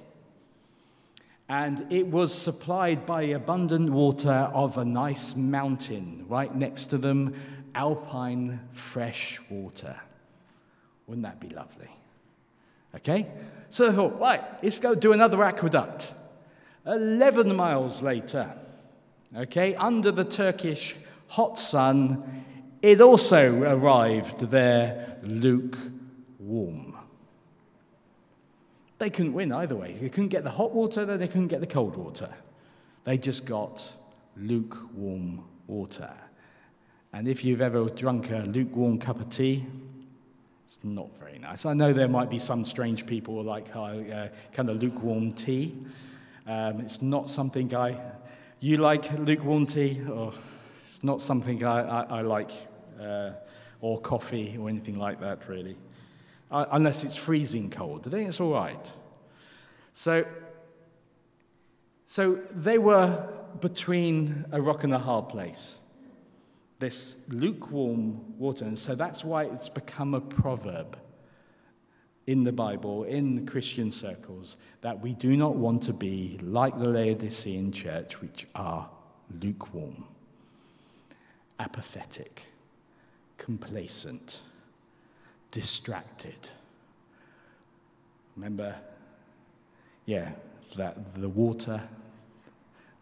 And 1.47 1.93
it 1.93 2.07
was 2.07 2.33
supplied 2.33 3.05
by 3.05 3.25
abundant 3.25 3.91
water 3.91 4.51
of 4.55 4.79
a 4.79 4.85
nice 4.87 5.37
mountain 5.37 6.25
right 6.27 6.55
next 6.55 6.87
to 6.87 6.97
them, 6.97 7.35
alpine 7.75 8.61
fresh 8.73 9.39
water. 9.51 9.95
Wouldn't 11.07 11.27
that 11.27 11.39
be 11.39 11.51
lovely? 11.51 11.91
Okay? 12.95 13.27
So 13.69 13.91
they 13.91 13.95
thought, 13.95 14.19
right, 14.19 14.41
let's 14.63 14.79
go 14.79 14.95
do 14.95 15.13
another 15.13 15.45
aqueduct. 15.45 16.15
11 16.87 17.55
miles 17.55 18.01
later, 18.01 18.55
okay, 19.37 19.75
under 19.75 20.11
the 20.11 20.25
Turkish 20.25 20.97
hot 21.27 21.59
sun, 21.59 22.43
it 22.81 23.03
also 23.03 23.63
arrived 23.65 24.49
there 24.51 25.19
lukewarm 25.23 25.96
warm. 26.47 26.97
They 28.99 29.11
couldn't 29.11 29.35
win 29.35 29.53
either 29.53 29.77
way. 29.77 29.93
They 30.01 30.09
couldn't 30.09 30.29
get 30.29 30.45
the 30.45 30.51
hot 30.51 30.73
water, 30.73 31.05
they 31.05 31.29
couldn't 31.29 31.49
get 31.49 31.61
the 31.61 31.67
cold 31.67 31.97
water. 31.97 32.31
They 33.05 33.19
just 33.19 33.45
got 33.45 33.85
lukewarm 34.37 35.45
water. 35.67 36.13
And 37.13 37.29
if 37.29 37.45
you've 37.45 37.61
ever 37.61 37.89
drunk 37.91 38.31
a 38.31 38.45
lukewarm 38.47 38.99
cup 38.99 39.21
of 39.21 39.29
tea, 39.29 39.67
it's 40.67 40.79
not 40.83 41.09
very 41.19 41.39
nice. 41.39 41.65
I 41.67 41.75
know 41.75 41.93
there 41.93 42.09
might 42.09 42.31
be 42.31 42.39
some 42.39 42.65
strange 42.65 43.07
people 43.07 43.35
who 43.35 43.43
like 43.43 43.75
uh, 43.75 44.29
kind 44.53 44.71
of 44.71 44.83
lukewarm 44.83 45.33
tea. 45.33 45.75
Um, 46.47 46.81
it's 46.81 47.03
not 47.03 47.31
something 47.31 47.75
I. 47.75 48.01
You 48.61 48.79
like 48.79 49.13
lukewarm 49.19 49.67
tea? 49.67 50.03
Or 50.11 50.33
it's 50.81 51.05
not 51.05 51.21
something 51.21 51.65
I, 51.65 51.81
I, 51.81 52.03
I 52.19 52.21
like, 52.23 52.51
uh, 53.01 53.33
or 53.81 54.01
coffee 54.01 54.57
or 54.59 54.69
anything 54.69 54.99
like 54.99 55.21
that, 55.21 55.49
really 55.49 55.77
uh, 56.51 56.67
unless 56.73 57.05
it's 57.05 57.17
freezing 57.17 57.71
cold. 57.71 58.07
I 58.07 58.11
think 58.11 58.29
it's 58.29 58.41
all 58.41 58.53
right. 58.53 58.87
So, 59.93 60.27
so 62.07 62.41
they 62.55 62.79
were 62.79 63.29
between 63.61 64.45
a 64.53 64.61
rock 64.61 64.85
and 64.85 64.93
a 64.95 64.99
hard 64.99 65.29
place, 65.29 65.79
this 66.79 67.17
lukewarm 67.29 68.39
water. 68.39 68.65
And 68.65 68.79
so 68.79 68.95
that's 68.95 69.25
why 69.25 69.45
it's 69.45 69.69
become 69.69 70.15
a 70.15 70.21
proverb 70.21 70.99
in 72.27 72.43
the 72.45 72.53
Bible, 72.53 73.05
in 73.05 73.47
Christian 73.47 73.91
circles, 73.91 74.57
that 74.81 75.01
we 75.01 75.15
do 75.15 75.37
not 75.37 75.55
want 75.55 75.83
to 75.85 75.93
be 75.93 76.39
like 76.43 76.77
the 76.79 76.89
Laodicean 76.89 77.73
church, 77.73 78.21
which 78.21 78.47
are 78.55 78.89
lukewarm, 79.41 80.05
apathetic, 81.59 82.43
complacent 83.39 84.41
distracted. 85.51 86.49
Remember, 88.37 88.75
yeah, 90.05 90.31
that 90.77 91.15
the 91.15 91.29
water 91.29 91.81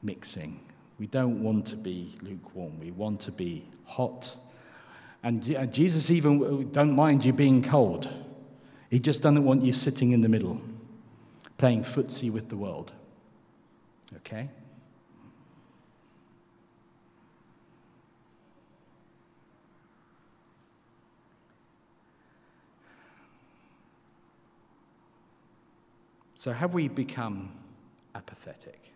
mixing. 0.03 0.61
We 0.99 1.07
don't 1.07 1.43
want 1.43 1.67
to 1.67 1.77
be 1.77 2.15
lukewarm. 2.23 2.79
We 2.79 2.93
want 2.93 3.21
to 3.23 3.33
be 3.33 3.67
hot. 3.85 4.37
And 5.23 5.43
Jesus 5.73 6.11
even 6.11 6.43
uh, 6.43 6.71
don't 6.71 6.95
mind 6.95 7.25
you 7.25 7.33
being 7.33 7.63
cold. 7.63 8.09
He 8.91 9.01
just 9.01 9.23
doesn't 9.23 9.45
want 9.45 9.65
you 9.65 9.73
sitting 9.73 10.13
in 10.13 10.21
the 10.21 10.29
middle, 10.29 10.61
playing 11.59 11.83
footsie 11.83 12.31
with 12.31 12.49
the 12.49 12.57
world. 12.57 12.93
Okay? 14.19 14.49
So, 26.45 26.53
have 26.53 26.75
we 26.75 26.89
become 26.89 27.51
apathetic? 28.15 28.93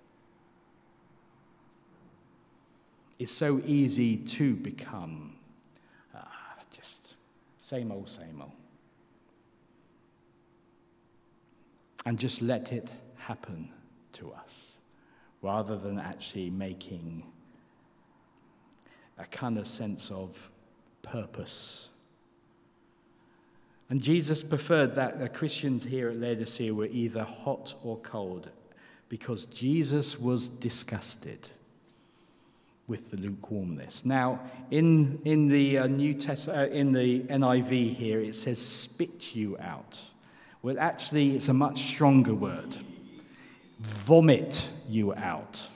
It's 3.18 3.32
so 3.32 3.62
easy 3.64 4.18
to 4.18 4.54
become 4.54 5.34
uh, 6.14 6.20
just 6.70 7.14
same 7.58 7.90
old, 7.90 8.10
same 8.10 8.42
old. 8.42 8.52
And 12.04 12.18
just 12.18 12.42
let 12.42 12.70
it 12.70 12.90
happen 13.16 13.70
to 14.12 14.30
us 14.30 14.72
rather 15.40 15.78
than 15.78 15.98
actually 15.98 16.50
making 16.50 17.22
a 19.16 19.24
kind 19.24 19.56
of 19.56 19.66
sense 19.66 20.10
of 20.10 20.50
purpose 21.00 21.88
and 23.90 24.02
Jesus 24.02 24.42
preferred 24.42 24.94
that 24.96 25.18
the 25.18 25.28
Christians 25.28 25.84
here 25.84 26.10
at 26.10 26.18
Laodicea 26.18 26.74
were 26.74 26.86
either 26.86 27.24
hot 27.24 27.74
or 27.82 27.96
cold 27.98 28.50
because 29.08 29.46
Jesus 29.46 30.18
was 30.18 30.48
disgusted 30.48 31.48
with 32.86 33.10
the 33.10 33.16
lukewarmness. 33.16 34.04
Now, 34.04 34.40
in, 34.70 35.20
in 35.24 35.48
the 35.48 35.78
uh, 35.78 35.86
New 35.86 36.14
Test, 36.14 36.48
uh, 36.48 36.66
in 36.66 36.92
the 36.92 37.20
NIV 37.20 37.94
here, 37.94 38.20
it 38.20 38.34
says 38.34 38.58
spit 38.58 39.34
you 39.34 39.56
out. 39.58 40.00
Well, 40.62 40.76
actually, 40.78 41.34
it's 41.34 41.48
a 41.48 41.54
much 41.54 41.82
stronger 41.82 42.34
word. 42.34 42.76
Vomit 43.80 44.66
you 44.88 45.14
out. 45.14 45.66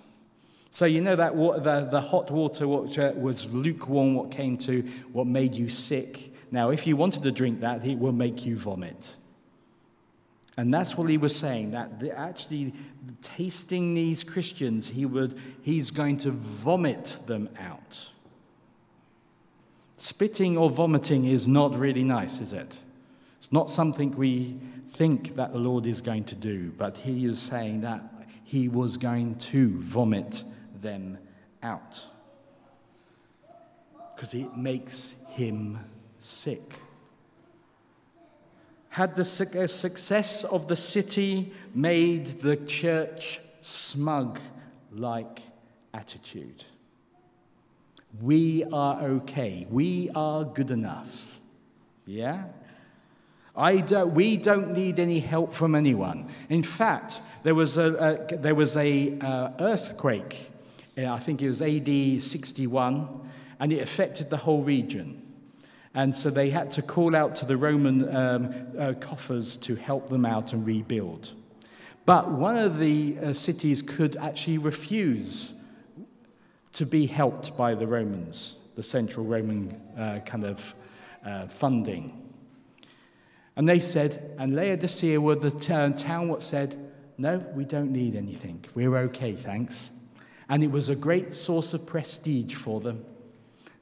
So 0.70 0.86
you 0.86 1.00
know 1.02 1.16
that 1.16 1.34
water, 1.34 1.60
the, 1.60 1.88
the 1.90 2.00
hot 2.00 2.30
water 2.30 2.66
which 2.66 2.98
uh, 2.98 3.12
was 3.14 3.52
lukewarm, 3.52 4.14
what 4.14 4.30
came 4.30 4.56
to 4.58 4.82
what 5.12 5.26
made 5.26 5.54
you 5.54 5.68
sick 5.68 6.31
now, 6.52 6.68
if 6.68 6.86
you 6.86 6.96
wanted 6.96 7.22
to 7.22 7.32
drink 7.32 7.60
that, 7.60 7.84
it 7.84 7.98
will 7.98 8.12
make 8.12 8.44
you 8.44 8.58
vomit. 8.58 9.08
And 10.58 10.72
that's 10.72 10.98
what 10.98 11.08
he 11.08 11.16
was 11.16 11.34
saying, 11.34 11.70
that 11.70 11.98
the, 11.98 12.16
actually 12.16 12.74
tasting 13.22 13.94
these 13.94 14.22
Christians, 14.22 14.86
he 14.86 15.06
would, 15.06 15.40
he's 15.62 15.90
going 15.90 16.18
to 16.18 16.30
vomit 16.30 17.18
them 17.26 17.48
out. 17.58 18.10
Spitting 19.96 20.58
or 20.58 20.68
vomiting 20.68 21.24
is 21.24 21.48
not 21.48 21.74
really 21.78 22.04
nice, 22.04 22.38
is 22.38 22.52
it? 22.52 22.78
It's 23.38 23.50
not 23.50 23.70
something 23.70 24.10
we 24.10 24.58
think 24.92 25.34
that 25.36 25.54
the 25.54 25.58
Lord 25.58 25.86
is 25.86 26.02
going 26.02 26.24
to 26.24 26.34
do, 26.34 26.70
but 26.76 26.98
he 26.98 27.24
is 27.24 27.38
saying 27.38 27.80
that 27.80 28.02
he 28.44 28.68
was 28.68 28.98
going 28.98 29.36
to 29.36 29.80
vomit 29.80 30.44
them 30.82 31.16
out. 31.62 31.98
Because 34.14 34.34
it 34.34 34.54
makes 34.54 35.14
him 35.28 35.78
sick. 36.24 36.74
Had 38.88 39.16
the 39.16 39.22
uh, 39.22 39.66
success 39.66 40.44
of 40.44 40.68
the 40.68 40.76
city 40.76 41.52
made 41.74 42.40
the 42.40 42.56
church 42.56 43.40
smug 43.62 44.38
like 44.92 45.40
attitude? 45.94 46.64
We 48.20 48.64
are 48.72 49.00
okay. 49.02 49.66
We 49.70 50.10
are 50.14 50.44
good 50.44 50.70
enough. 50.70 51.38
Yeah? 52.04 52.44
I 53.56 53.78
don't, 53.78 54.14
we 54.14 54.36
don't 54.36 54.72
need 54.72 54.98
any 54.98 55.20
help 55.20 55.52
from 55.54 55.74
anyone. 55.74 56.28
In 56.48 56.62
fact, 56.62 57.20
there 57.42 57.54
was 57.54 57.76
a, 57.76 58.26
a 58.30 58.36
there 58.36 58.54
was 58.54 58.76
a 58.76 59.18
uh, 59.20 59.52
earthquake. 59.60 60.50
I 60.96 61.18
think 61.18 61.40
it 61.40 61.48
was 61.48 61.62
AD 61.62 62.22
61, 62.22 63.30
and 63.60 63.72
it 63.72 63.80
affected 63.80 64.28
the 64.28 64.36
whole 64.36 64.62
region. 64.62 65.21
And 65.94 66.16
so 66.16 66.30
they 66.30 66.48
had 66.48 66.70
to 66.72 66.82
call 66.82 67.14
out 67.14 67.36
to 67.36 67.44
the 67.44 67.56
Roman 67.56 68.16
um, 68.16 68.54
uh, 68.78 68.94
coffers 68.94 69.56
to 69.58 69.74
help 69.74 70.08
them 70.08 70.24
out 70.24 70.52
and 70.52 70.66
rebuild. 70.66 71.32
But 72.06 72.30
one 72.30 72.56
of 72.56 72.78
the 72.78 73.18
uh, 73.18 73.32
cities 73.32 73.82
could 73.82 74.16
actually 74.16 74.58
refuse 74.58 75.54
to 76.72 76.86
be 76.86 77.06
helped 77.06 77.56
by 77.56 77.74
the 77.74 77.86
Romans, 77.86 78.56
the 78.74 78.82
central 78.82 79.26
Roman 79.26 79.80
uh, 79.98 80.20
kind 80.24 80.44
of 80.44 80.74
uh, 81.24 81.46
funding. 81.46 82.18
And 83.56 83.68
they 83.68 83.78
said, 83.78 84.34
and 84.38 84.54
Laodicea 84.54 85.20
were 85.20 85.34
the 85.34 85.50
t- 85.50 86.02
town 86.02 86.28
what 86.28 86.42
said, 86.42 86.76
no, 87.18 87.38
we 87.54 87.66
don't 87.66 87.92
need 87.92 88.16
anything. 88.16 88.64
We're 88.74 88.96
okay, 88.96 89.36
thanks. 89.36 89.90
And 90.48 90.64
it 90.64 90.70
was 90.70 90.88
a 90.88 90.96
great 90.96 91.34
source 91.34 91.74
of 91.74 91.86
prestige 91.86 92.54
for 92.54 92.80
them 92.80 93.04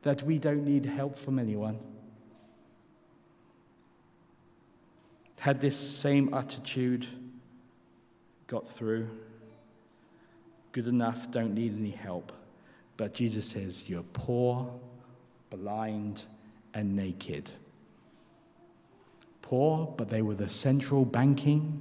that 0.02 0.22
we 0.24 0.38
don't 0.38 0.64
need 0.64 0.84
help 0.84 1.18
from 1.18 1.38
anyone. 1.38 1.78
Had 5.40 5.58
this 5.58 5.76
same 5.76 6.32
attitude, 6.34 7.06
got 8.46 8.68
through. 8.68 9.08
Good 10.72 10.86
enough, 10.86 11.30
don't 11.30 11.54
need 11.54 11.76
any 11.76 11.90
help. 11.90 12.30
But 12.98 13.14
Jesus 13.14 13.46
says, 13.46 13.88
You're 13.88 14.04
poor, 14.12 14.70
blind, 15.48 16.24
and 16.74 16.94
naked. 16.94 17.50
Poor, 19.40 19.92
but 19.96 20.10
they 20.10 20.20
were 20.20 20.34
the 20.34 20.48
central 20.48 21.06
banking. 21.06 21.80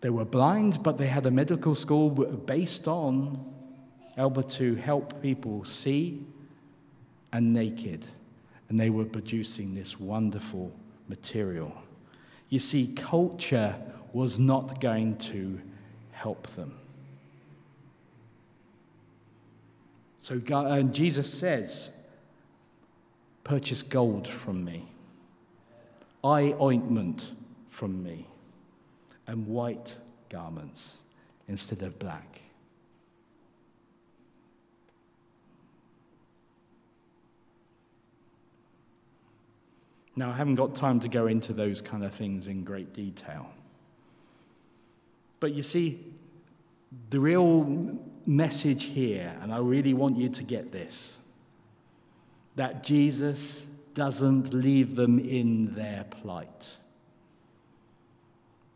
They 0.00 0.10
were 0.10 0.24
blind, 0.24 0.82
but 0.82 0.98
they 0.98 1.06
had 1.06 1.26
a 1.26 1.30
medical 1.30 1.76
school 1.76 2.10
based 2.10 2.88
on 2.88 3.52
able 4.18 4.42
to 4.42 4.74
help 4.74 5.22
people 5.22 5.64
see 5.64 6.26
and 7.32 7.52
naked. 7.52 8.04
And 8.68 8.76
they 8.76 8.90
were 8.90 9.04
producing 9.04 9.76
this 9.76 10.00
wonderful 10.00 10.72
material. 11.12 11.70
You 12.48 12.58
see, 12.58 12.94
culture 12.96 13.76
was 14.14 14.38
not 14.38 14.80
going 14.80 15.16
to 15.18 15.60
help 16.12 16.46
them. 16.56 16.72
So 20.20 20.38
God, 20.38 20.78
and 20.78 20.90
uh, 20.90 20.92
Jesus 20.92 21.32
says, 21.32 21.90
Purchase 23.44 23.82
gold 23.82 24.26
from 24.26 24.64
me, 24.64 24.86
eye 26.22 26.54
ointment 26.60 27.32
from 27.68 28.02
me, 28.02 28.26
and 29.26 29.46
white 29.46 29.96
garments 30.30 30.98
instead 31.48 31.82
of 31.82 31.98
black. 31.98 32.41
Now, 40.14 40.30
I 40.30 40.34
haven't 40.34 40.56
got 40.56 40.74
time 40.74 41.00
to 41.00 41.08
go 41.08 41.26
into 41.26 41.52
those 41.52 41.80
kind 41.80 42.04
of 42.04 42.12
things 42.12 42.48
in 42.48 42.64
great 42.64 42.92
detail. 42.92 43.48
But 45.40 45.54
you 45.54 45.62
see, 45.62 46.00
the 47.10 47.18
real 47.18 47.98
message 48.26 48.84
here, 48.84 49.34
and 49.40 49.52
I 49.52 49.58
really 49.58 49.94
want 49.94 50.18
you 50.18 50.28
to 50.28 50.44
get 50.44 50.70
this, 50.70 51.16
that 52.56 52.84
Jesus 52.84 53.66
doesn't 53.94 54.52
leave 54.52 54.94
them 54.94 55.18
in 55.18 55.72
their 55.72 56.04
plight. 56.04 56.76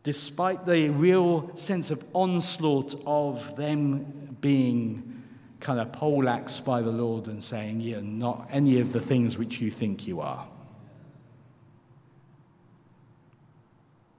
Despite 0.03 0.65
the 0.65 0.89
real 0.89 1.55
sense 1.55 1.91
of 1.91 2.03
onslaught 2.13 2.95
of 3.05 3.55
them 3.55 4.37
being 4.41 5.23
kind 5.59 5.79
of 5.79 5.91
poleaxed 5.91 6.63
by 6.65 6.81
the 6.81 6.91
Lord 6.91 7.27
and 7.27 7.43
saying, 7.43 7.81
You're 7.81 8.01
not 8.01 8.47
any 8.51 8.79
of 8.79 8.93
the 8.93 9.01
things 9.01 9.37
which 9.37 9.59
you 9.59 9.69
think 9.69 10.07
you 10.07 10.21
are. 10.21 10.47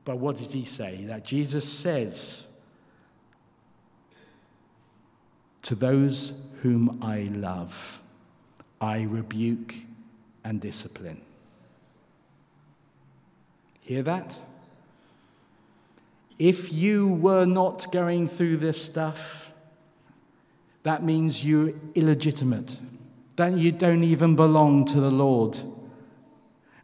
But 0.08 0.20
what 0.20 0.38
did 0.38 0.46
he 0.46 0.64
say? 0.64 1.04
That 1.04 1.22
Jesus 1.22 1.70
says, 1.70 2.46
To 5.64 5.74
those 5.74 6.32
whom 6.62 6.98
I 7.02 7.24
love, 7.24 8.00
I 8.80 9.02
rebuke 9.02 9.74
and 10.44 10.62
discipline. 10.62 11.20
Hear 13.82 14.02
that? 14.04 14.34
If 16.38 16.72
you 16.72 17.08
were 17.08 17.44
not 17.44 17.92
going 17.92 18.28
through 18.28 18.56
this 18.56 18.82
stuff, 18.82 19.50
that 20.84 21.04
means 21.04 21.44
you're 21.44 21.74
illegitimate. 21.94 22.78
That 23.36 23.58
you 23.58 23.72
don't 23.72 24.04
even 24.04 24.36
belong 24.36 24.86
to 24.86 25.02
the 25.02 25.10
Lord. 25.10 25.60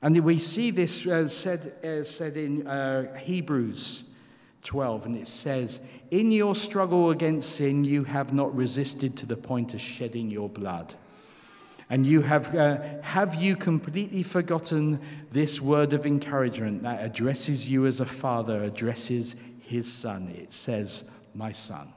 And 0.05 0.23
we 0.23 0.39
see 0.39 0.71
this 0.71 1.07
uh, 1.07 1.27
said, 1.29 1.73
uh, 1.83 2.05
said 2.05 2.37
in 2.37 2.67
uh, 2.67 3.17
Hebrews 3.17 4.05
12, 4.63 5.07
and 5.07 5.17
it 5.17 5.27
says, 5.27 5.81
In 6.11 6.31
your 6.31 6.55
struggle 6.55 7.09
against 7.09 7.57
sin, 7.57 7.85
you 7.85 8.05
have 8.05 8.35
not 8.35 8.55
resisted 8.55 9.17
to 9.17 9.27
the 9.27 9.39
point 9.39 9.73
of 9.73 9.81
shedding 9.81 10.31
your 10.31 10.51
blood. 10.51 10.93
And 11.89 12.07
you 12.07 12.21
have, 12.21 12.55
uh, 12.55 13.01
have 13.01 13.37
you 13.37 13.57
completely 13.57 14.23
forgotten 14.23 15.01
this 15.33 15.63
word 15.63 15.95
of 15.95 16.05
encouragement 16.05 16.83
that 16.83 17.03
addresses 17.03 17.71
you 17.71 17.87
as 17.87 18.01
a 18.01 18.05
father, 18.05 18.63
addresses 18.63 19.37
his 19.63 19.91
son? 19.91 20.35
It 20.37 20.53
says, 20.53 21.05
My 21.35 21.53
son, 21.53 21.89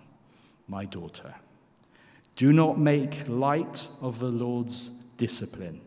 my 0.69 0.86
daughter. 0.86 1.36
Do 2.38 2.53
not 2.53 2.79
make 2.79 3.27
light 3.27 3.86
of 4.01 4.19
the 4.19 4.29
Lord's 4.29 4.88
discipline 5.17 5.81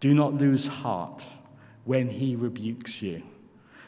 do 0.00 0.14
not 0.14 0.34
lose 0.34 0.66
heart 0.66 1.26
when 1.84 2.08
he 2.08 2.36
rebukes 2.36 3.02
you, 3.02 3.22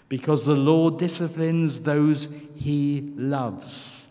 because 0.09 0.45
the 0.45 0.55
Lord 0.55 0.99
disciplines 0.99 1.81
those 1.81 2.35
he 2.57 3.13
loves, 3.17 4.07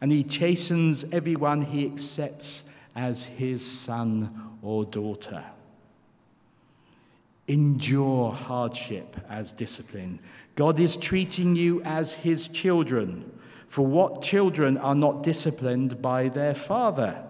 and 0.00 0.12
he 0.12 0.22
chastens 0.22 1.04
everyone 1.12 1.62
he 1.62 1.86
accepts 1.86 2.64
as 2.94 3.24
his 3.24 3.64
son 3.64 4.50
or 4.62 4.84
daughter. 4.84 5.44
Endure 7.48 8.32
hardship 8.32 9.16
as 9.28 9.52
discipline. 9.52 10.18
God 10.56 10.80
is 10.80 10.96
treating 10.96 11.54
you 11.54 11.80
as 11.82 12.12
his 12.12 12.48
children. 12.48 13.30
For 13.68 13.86
what 13.86 14.22
children 14.22 14.78
are 14.78 14.94
not 14.94 15.22
disciplined 15.22 16.00
by 16.00 16.28
their 16.28 16.54
father? 16.54 17.22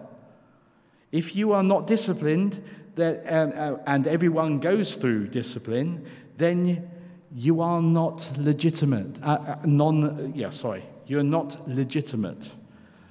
If 1.11 1.35
you 1.35 1.51
are 1.51 1.63
not 1.63 1.87
disciplined, 1.87 2.63
that, 2.97 3.23
um, 3.27 3.53
uh, 3.55 3.77
and 3.87 4.05
everyone 4.05 4.59
goes 4.59 4.95
through 4.95 5.27
discipline, 5.27 6.05
then 6.37 6.89
you 7.33 7.61
are 7.61 7.81
not 7.81 8.29
legitimate. 8.37 9.23
Uh, 9.23 9.29
uh, 9.29 9.55
non, 9.65 10.33
yeah, 10.35 10.49
sorry, 10.49 10.83
you're 11.07 11.23
not 11.23 11.67
legitimate, 11.67 12.51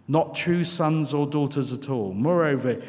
not 0.09 0.35
true 0.35 0.65
sons 0.65 1.15
or 1.15 1.27
daughters 1.27 1.73
at 1.73 1.89
all. 1.89 2.13
Moreover, 2.13 2.83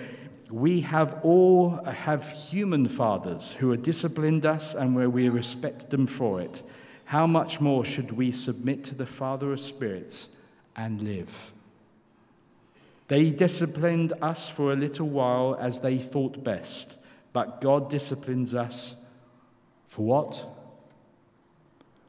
we 0.52 0.82
have 0.82 1.20
all 1.24 1.72
have 1.86 2.28
human 2.30 2.88
fathers 2.88 3.54
who 3.54 3.72
have 3.72 3.84
disciplined 3.84 4.46
us 4.46 4.76
and 4.76 4.96
where 4.96 5.10
we 5.10 5.30
respect 5.30 5.90
them 5.90 6.08
for 6.08 6.42
it. 6.42 6.62
How 7.06 7.28
much 7.28 7.60
more 7.62 7.86
should 7.86 8.12
we 8.12 8.32
submit 8.32 8.84
to 8.86 8.96
the 8.96 9.06
Father 9.06 9.52
of 9.54 9.60
spirits 9.60 10.38
and 10.76 11.02
live? 11.02 11.54
They 13.08 13.30
disciplined 13.30 14.14
us 14.22 14.50
for 14.50 14.74
a 14.74 14.76
little 14.76 15.08
while 15.08 15.58
as 15.60 15.80
they 15.80 15.98
thought 15.98 16.44
best, 16.44 16.96
but 17.32 17.62
God 17.62 17.90
disciplines 17.90 18.54
us 18.54 19.06
for 19.88 20.06
what? 20.06 20.46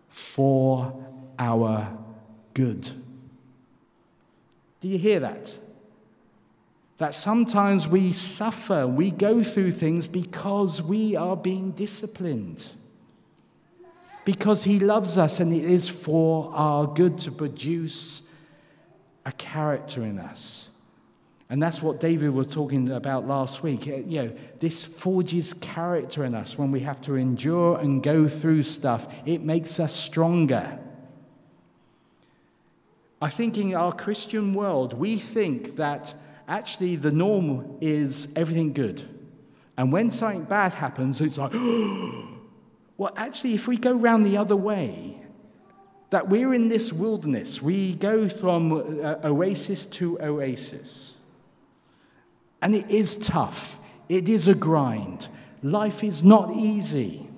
For 0.09 0.93
our 1.39 1.97
good. 2.55 2.91
Do 4.81 4.89
you 4.89 4.99
hear 4.99 5.21
that? 5.21 5.53
That 6.99 7.15
sometimes 7.15 7.87
we 7.87 8.13
suffer, 8.13 8.87
we 8.87 9.13
go 9.13 9.45
through 9.45 9.71
things 9.71 10.09
because 10.09 10.83
we 10.83 11.15
are 11.15 11.37
being 11.37 11.71
disciplined. 11.71 12.65
Because 14.25 14.65
He 14.65 14.81
loves 14.81 15.17
us 15.17 15.39
and 15.39 15.53
it 15.55 15.65
is 15.65 15.89
for 15.89 16.53
our 16.53 16.89
good 16.89 17.19
to 17.19 17.31
produce 17.31 18.33
a 19.25 19.31
character 19.33 20.03
in 20.03 20.19
us. 20.19 20.69
And 21.51 21.63
that's 21.63 21.81
what 21.81 21.99
David 21.99 22.31
was 22.31 22.47
talking 22.49 22.91
about 22.91 23.27
last 23.27 23.63
week. 23.63 23.89
Uh, 23.89 23.97
you 23.97 24.23
know, 24.23 24.33
this 24.61 24.85
forges 24.85 25.55
character 25.55 26.25
in 26.25 26.35
us 26.35 26.59
when 26.59 26.71
we 26.71 26.81
have 26.81 27.01
to 27.03 27.15
endure 27.15 27.79
and 27.79 28.03
go 28.03 28.29
through 28.29 28.63
stuff. 28.65 29.15
It 29.25 29.43
makes 29.43 29.81
us 29.81 29.95
stronger. 29.95 30.79
I 33.21 33.31
think 33.31 33.57
in 33.57 33.75
our 33.75 33.93
Christian 33.93 34.53
world, 34.53 34.93
we 34.93 35.17
think 35.17 35.77
that 35.77 36.15
actually 36.47 36.97
the 36.97 37.11
norm 37.11 37.79
is 37.81 38.29
everything 38.37 38.75
good. 38.75 39.03
And 39.77 39.91
when 39.91 40.13
something 40.13 40.45
bad 40.45 40.73
happens, 40.75 41.21
it's 41.21 41.39
like, 41.39 41.53
well, 42.97 43.13
actually, 43.17 43.55
if 43.55 43.67
we 43.67 43.77
go 43.77 43.93
round 43.93 44.27
the 44.27 44.37
other 44.37 44.57
way, 44.57 45.23
that 46.11 46.29
we're 46.29 46.55
in 46.55 46.69
this 46.69 46.93
wilderness, 46.93 47.61
we 47.61 47.95
go 47.95 48.29
from 48.29 48.73
uh, 48.73 49.17
oasis 49.25 49.87
to 49.87 50.21
oasis. 50.21 51.15
And 52.61 52.75
it 52.75 52.91
is 52.91 53.17
tough, 53.17 53.79
it 54.09 54.29
is 54.29 54.49
a 54.49 54.55
grind. 54.55 55.29
Life 55.63 56.05
is 56.05 56.23
not 56.23 56.55
easy. 56.55 57.29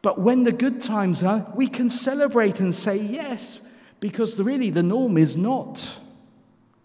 But 0.00 0.20
when 0.20 0.44
the 0.44 0.52
good 0.52 0.80
times 0.80 1.22
are, 1.22 1.50
we 1.54 1.66
can 1.66 1.90
celebrate 1.90 2.60
and 2.60 2.74
say 2.74 2.96
yes, 2.96 3.60
because 4.00 4.40
really 4.40 4.70
the 4.70 4.82
norm 4.82 5.18
is 5.18 5.36
not 5.36 5.86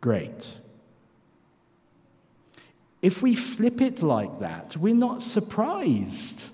great. 0.02 0.50
If 3.02 3.22
we 3.22 3.36
flip 3.36 3.82
it 3.82 4.02
like 4.02 4.40
that, 4.40 4.76
we're 4.78 4.96
not 4.96 5.22
surprised 5.22 6.50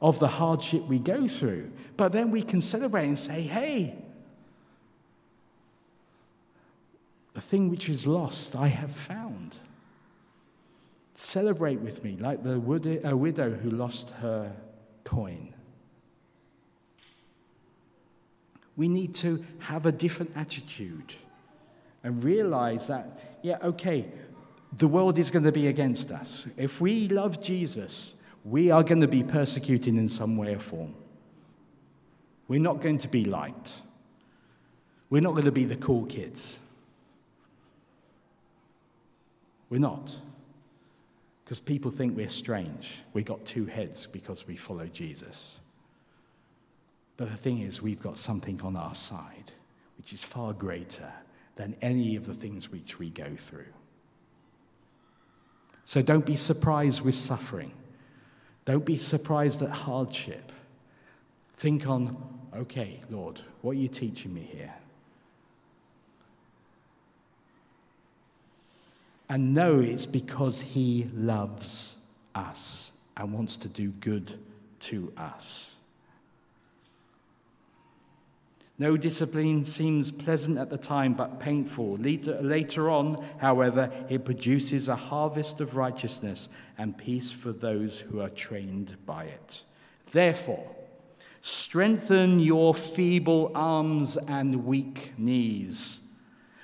of 0.00 0.18
the 0.18 0.28
hardship 0.28 0.82
we 0.86 0.98
go 0.98 1.28
through. 1.28 1.70
But 1.96 2.12
then 2.12 2.30
we 2.30 2.42
can 2.42 2.60
celebrate 2.60 3.06
and 3.06 3.18
say, 3.18 3.42
hey, 3.42 3.96
The 7.38 7.42
thing 7.42 7.70
which 7.70 7.88
is 7.88 8.04
lost, 8.04 8.56
I 8.56 8.66
have 8.66 8.90
found. 8.90 9.54
Celebrate 11.14 11.78
with 11.78 12.02
me 12.02 12.16
like 12.18 12.42
the 12.42 12.58
widow 12.58 13.50
who 13.50 13.70
lost 13.70 14.10
her 14.22 14.52
coin. 15.04 15.54
We 18.76 18.88
need 18.88 19.14
to 19.16 19.44
have 19.60 19.86
a 19.86 19.92
different 19.92 20.32
attitude 20.34 21.14
and 22.02 22.24
realize 22.24 22.88
that, 22.88 23.38
yeah, 23.42 23.58
okay, 23.62 24.06
the 24.76 24.88
world 24.88 25.16
is 25.16 25.30
going 25.30 25.44
to 25.44 25.52
be 25.52 25.68
against 25.68 26.10
us. 26.10 26.48
If 26.56 26.80
we 26.80 27.06
love 27.06 27.40
Jesus, 27.40 28.20
we 28.44 28.72
are 28.72 28.82
going 28.82 29.00
to 29.00 29.06
be 29.06 29.22
persecuted 29.22 29.94
in 29.94 30.08
some 30.08 30.36
way 30.36 30.56
or 30.56 30.58
form. 30.58 30.92
We're 32.48 32.58
not 32.60 32.80
going 32.80 32.98
to 32.98 33.08
be 33.08 33.24
liked. 33.26 33.80
We're 35.08 35.22
not 35.22 35.34
going 35.34 35.44
to 35.44 35.52
be 35.52 35.66
the 35.66 35.76
cool 35.76 36.04
kids. 36.06 36.58
We're 39.70 39.78
not. 39.78 40.14
Because 41.44 41.60
people 41.60 41.90
think 41.90 42.16
we're 42.16 42.28
strange. 42.28 42.98
We 43.14 43.22
got 43.22 43.44
two 43.44 43.66
heads 43.66 44.06
because 44.06 44.46
we 44.46 44.56
follow 44.56 44.86
Jesus. 44.86 45.56
But 47.16 47.30
the 47.30 47.36
thing 47.36 47.62
is, 47.62 47.82
we've 47.82 48.00
got 48.00 48.18
something 48.18 48.60
on 48.62 48.76
our 48.76 48.94
side 48.94 49.52
which 49.98 50.12
is 50.12 50.22
far 50.22 50.52
greater 50.52 51.12
than 51.56 51.74
any 51.82 52.16
of 52.16 52.24
the 52.24 52.32
things 52.32 52.70
which 52.70 52.98
we 52.98 53.10
go 53.10 53.28
through. 53.36 53.66
So 55.84 56.00
don't 56.02 56.24
be 56.24 56.36
surprised 56.36 57.02
with 57.02 57.14
suffering. 57.14 57.72
Don't 58.64 58.84
be 58.84 58.96
surprised 58.96 59.62
at 59.62 59.70
hardship. 59.70 60.52
Think 61.56 61.88
on, 61.88 62.16
okay, 62.56 63.00
Lord, 63.10 63.40
what 63.62 63.72
are 63.72 63.80
you 63.80 63.88
teaching 63.88 64.32
me 64.32 64.42
here? 64.42 64.72
And 69.28 69.54
know 69.54 69.80
it's 69.80 70.06
because 70.06 70.60
He 70.60 71.10
loves 71.14 71.96
us 72.34 72.92
and 73.16 73.32
wants 73.32 73.56
to 73.58 73.68
do 73.68 73.90
good 73.90 74.38
to 74.80 75.12
us. 75.16 75.74
No 78.80 78.96
discipline 78.96 79.64
seems 79.64 80.12
pleasant 80.12 80.56
at 80.56 80.70
the 80.70 80.78
time, 80.78 81.14
but 81.14 81.40
painful. 81.40 81.96
Later, 81.96 82.40
later, 82.40 82.88
on, 82.88 83.26
however, 83.38 83.90
it 84.08 84.24
produces 84.24 84.86
a 84.86 84.94
harvest 84.94 85.60
of 85.60 85.74
righteousness 85.74 86.48
and 86.78 86.96
peace 86.96 87.32
for 87.32 87.50
those 87.50 87.98
who 87.98 88.20
are 88.20 88.30
trained 88.30 88.96
by 89.04 89.24
it. 89.24 89.62
Therefore, 90.12 90.70
strengthen 91.42 92.38
your 92.38 92.72
feeble 92.72 93.50
arms 93.52 94.16
and 94.16 94.64
weak 94.64 95.12
knees. 95.18 95.98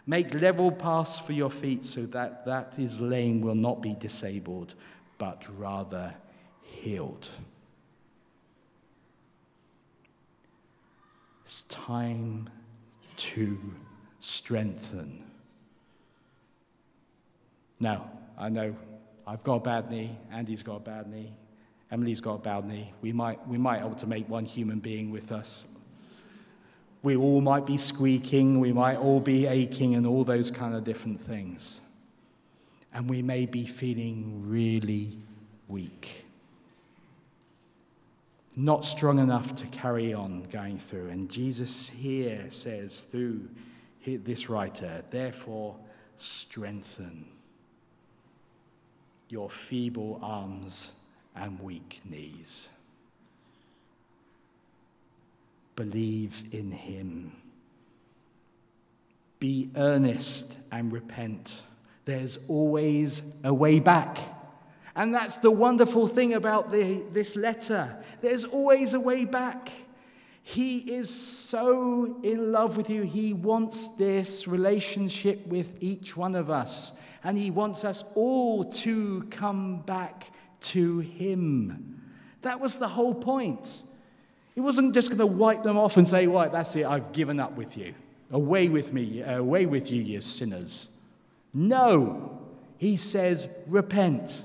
Make 0.06 0.40
level 0.40 0.70
paths 0.70 1.18
for 1.18 1.32
your 1.32 1.50
feet 1.50 1.84
so 1.84 2.04
that 2.06 2.44
that 2.44 2.78
is 2.78 3.00
lame 3.00 3.40
will 3.40 3.54
not 3.54 3.80
be 3.80 3.94
disabled, 3.94 4.74
but 5.16 5.42
rather 5.56 6.14
healed. 6.62 7.28
It's 11.44 11.62
time 11.62 12.50
to 13.16 13.58
strengthen. 14.20 15.22
Now, 17.80 18.10
I 18.38 18.48
know 18.48 18.74
I've 19.26 19.42
got 19.42 19.56
a 19.56 19.60
bad 19.60 19.90
knee, 19.90 20.18
Andy's 20.30 20.62
got 20.62 20.76
a 20.76 20.80
bad 20.80 21.10
knee, 21.10 21.32
Emily's 21.90 22.20
got 22.20 22.34
a 22.34 22.38
bad 22.38 22.66
knee. 22.66 22.92
We 23.02 23.12
might, 23.12 23.46
we 23.46 23.56
might 23.56 23.82
ultimate 23.82 24.28
one 24.28 24.44
human 24.44 24.80
being 24.80 25.10
with 25.10 25.32
us. 25.32 25.66
We 27.04 27.14
all 27.14 27.40
might 27.40 27.66
be 27.66 27.76
squeaking, 27.76 28.58
we 28.58 28.72
might 28.72 28.96
all 28.96 29.20
be 29.20 29.46
aching, 29.46 29.94
and 29.94 30.04
all 30.04 30.24
those 30.24 30.50
kind 30.50 30.74
of 30.74 30.82
different 30.82 31.20
things. 31.20 31.80
And 32.92 33.08
we 33.08 33.22
may 33.22 33.46
be 33.46 33.64
feeling 33.64 34.42
really 34.48 35.16
weak 35.68 36.24
not 38.56 38.84
strong 38.84 39.18
enough 39.18 39.54
to 39.56 39.66
carry 39.68 40.14
on 40.14 40.44
going 40.44 40.78
through. 40.78 41.08
And 41.08 41.30
Jesus 41.30 41.88
here 41.88 42.46
says 42.50 43.00
through 43.00 43.48
this 44.06 44.48
writer, 44.48 45.02
therefore, 45.10 45.76
strengthen 46.16 47.26
your 49.28 49.50
feeble 49.50 50.20
arms 50.22 50.92
and 51.34 51.58
weak 51.60 52.00
knees. 52.04 52.68
Believe 55.76 56.44
in 56.52 56.70
him. 56.70 57.32
Be 59.40 59.70
earnest 59.76 60.56
and 60.70 60.92
repent. 60.92 61.56
There's 62.04 62.38
always 62.48 63.22
a 63.42 63.52
way 63.52 63.78
back. 63.78 64.18
And 64.96 65.14
that's 65.14 65.38
the 65.38 65.50
wonderful 65.50 66.06
thing 66.06 66.34
about 66.34 66.70
the, 66.70 67.02
this 67.12 67.34
letter. 67.34 67.96
There's 68.20 68.44
always 68.44 68.94
a 68.94 69.00
way 69.00 69.24
back. 69.24 69.70
He 70.42 70.78
is 70.78 71.08
so 71.08 72.20
in 72.22 72.52
love 72.52 72.76
with 72.76 72.90
you. 72.90 73.02
He 73.02 73.32
wants 73.32 73.88
this 73.96 74.46
relationship 74.46 75.44
with 75.46 75.76
each 75.80 76.16
one 76.16 76.34
of 76.36 76.50
us. 76.50 76.92
And 77.24 77.36
He 77.36 77.50
wants 77.50 77.84
us 77.84 78.04
all 78.14 78.64
to 78.64 79.26
come 79.30 79.80
back 79.80 80.30
to 80.60 81.00
Him. 81.00 82.02
That 82.42 82.60
was 82.60 82.76
the 82.76 82.88
whole 82.88 83.14
point. 83.14 83.68
He 84.54 84.60
wasn't 84.60 84.94
just 84.94 85.08
going 85.08 85.18
to 85.18 85.26
wipe 85.26 85.62
them 85.62 85.76
off 85.76 85.96
and 85.96 86.06
say, 86.06 86.26
Right, 86.26 86.50
that's 86.50 86.74
it, 86.76 86.86
I've 86.86 87.12
given 87.12 87.40
up 87.40 87.56
with 87.56 87.76
you. 87.76 87.94
Away 88.30 88.68
with 88.68 88.92
me, 88.92 89.22
away 89.22 89.66
with 89.66 89.90
you, 89.90 90.02
you 90.02 90.20
sinners. 90.20 90.88
No, 91.52 92.40
He 92.78 92.96
says, 92.96 93.48
Repent. 93.66 94.42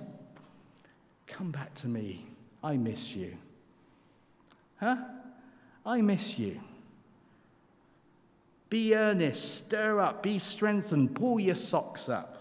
Come 1.28 1.52
back 1.52 1.74
to 1.76 1.88
me. 1.88 2.26
I 2.64 2.76
miss 2.76 3.16
you. 3.16 3.38
Huh? 4.80 4.98
I 5.86 6.02
miss 6.02 6.38
you. 6.38 6.60
Be 8.70 8.96
earnest, 8.96 9.66
stir 9.66 10.00
up, 10.00 10.22
be 10.22 10.38
strengthened, 10.38 11.16
pull 11.16 11.40
your 11.40 11.56
socks 11.56 12.08
up. 12.08 12.40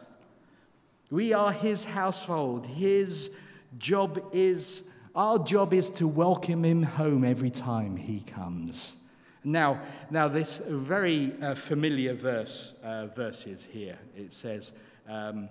We 1.11 1.33
are 1.33 1.53
his 1.53 1.85
household. 1.85 2.67
His 2.67 3.31
job 3.79 4.23
is, 4.33 4.83
our 5.19 5.37
job 5.41 5.75
is 5.75 5.91
to 5.91 6.07
welcome 6.07 6.65
him 6.65 6.81
home 6.81 7.25
every 7.25 7.51
time 7.51 7.97
he 7.97 8.21
comes. 8.21 8.95
Now, 9.43 9.81
now 10.13 10.29
this 10.29 10.59
very 10.59 11.35
uh, 11.43 11.57
familiar 11.57 12.15
verse, 12.15 12.75
uh, 12.85 13.09
verses 13.09 13.65
here. 13.65 13.99
It 14.17 14.33
says, 14.33 14.71
um, 15.09 15.49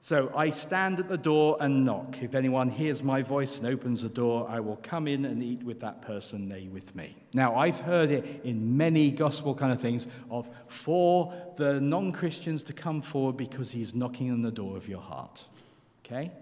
so 0.00 0.32
I 0.34 0.50
stand 0.50 0.98
at 0.98 1.08
the 1.08 1.16
door 1.16 1.56
and 1.60 1.84
knock. 1.84 2.20
If 2.20 2.34
anyone 2.34 2.70
hears 2.70 3.04
my 3.04 3.22
voice 3.22 3.58
and 3.58 3.68
opens 3.68 4.02
the 4.02 4.08
door, 4.08 4.48
I 4.50 4.58
will 4.58 4.80
come 4.82 5.06
in 5.06 5.24
and 5.24 5.40
eat 5.40 5.62
with 5.62 5.78
that 5.78 6.02
person, 6.02 6.48
they 6.48 6.66
with 6.66 6.96
me. 6.96 7.14
Now, 7.34 7.54
I've 7.54 7.78
heard 7.78 8.10
it 8.10 8.40
in 8.42 8.76
many 8.76 9.12
gospel 9.12 9.54
kind 9.54 9.70
of 9.70 9.80
things 9.80 10.08
of 10.28 10.48
for 10.66 11.32
the 11.56 11.80
non 11.80 12.10
Christians 12.10 12.64
to 12.64 12.72
come 12.72 13.00
forward 13.00 13.36
because 13.36 13.70
he's 13.70 13.94
knocking 13.94 14.32
on 14.32 14.42
the 14.42 14.50
door 14.50 14.76
of 14.76 14.88
your 14.88 15.00
heart. 15.00 15.44
Okay? 16.04 16.32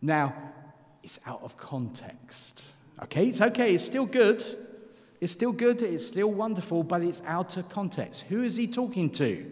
Now, 0.00 0.34
it's 1.02 1.18
out 1.26 1.42
of 1.42 1.56
context. 1.56 2.62
Okay? 3.02 3.28
It's 3.28 3.40
okay. 3.40 3.74
It's 3.74 3.84
still 3.84 4.06
good. 4.06 4.44
It's 5.20 5.32
still 5.32 5.52
good. 5.52 5.82
It's 5.82 6.06
still 6.06 6.30
wonderful, 6.30 6.82
but 6.82 7.02
it's 7.02 7.22
out 7.26 7.56
of 7.56 7.68
context. 7.68 8.22
Who 8.28 8.42
is 8.42 8.56
he 8.56 8.66
talking 8.66 9.10
to? 9.10 9.50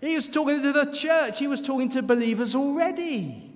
He 0.00 0.16
was 0.16 0.28
talking 0.28 0.60
to 0.62 0.72
the 0.72 0.92
church, 0.92 1.38
he 1.38 1.46
was 1.46 1.62
talking 1.62 1.88
to 1.90 2.02
believers 2.02 2.56
already. 2.56 3.50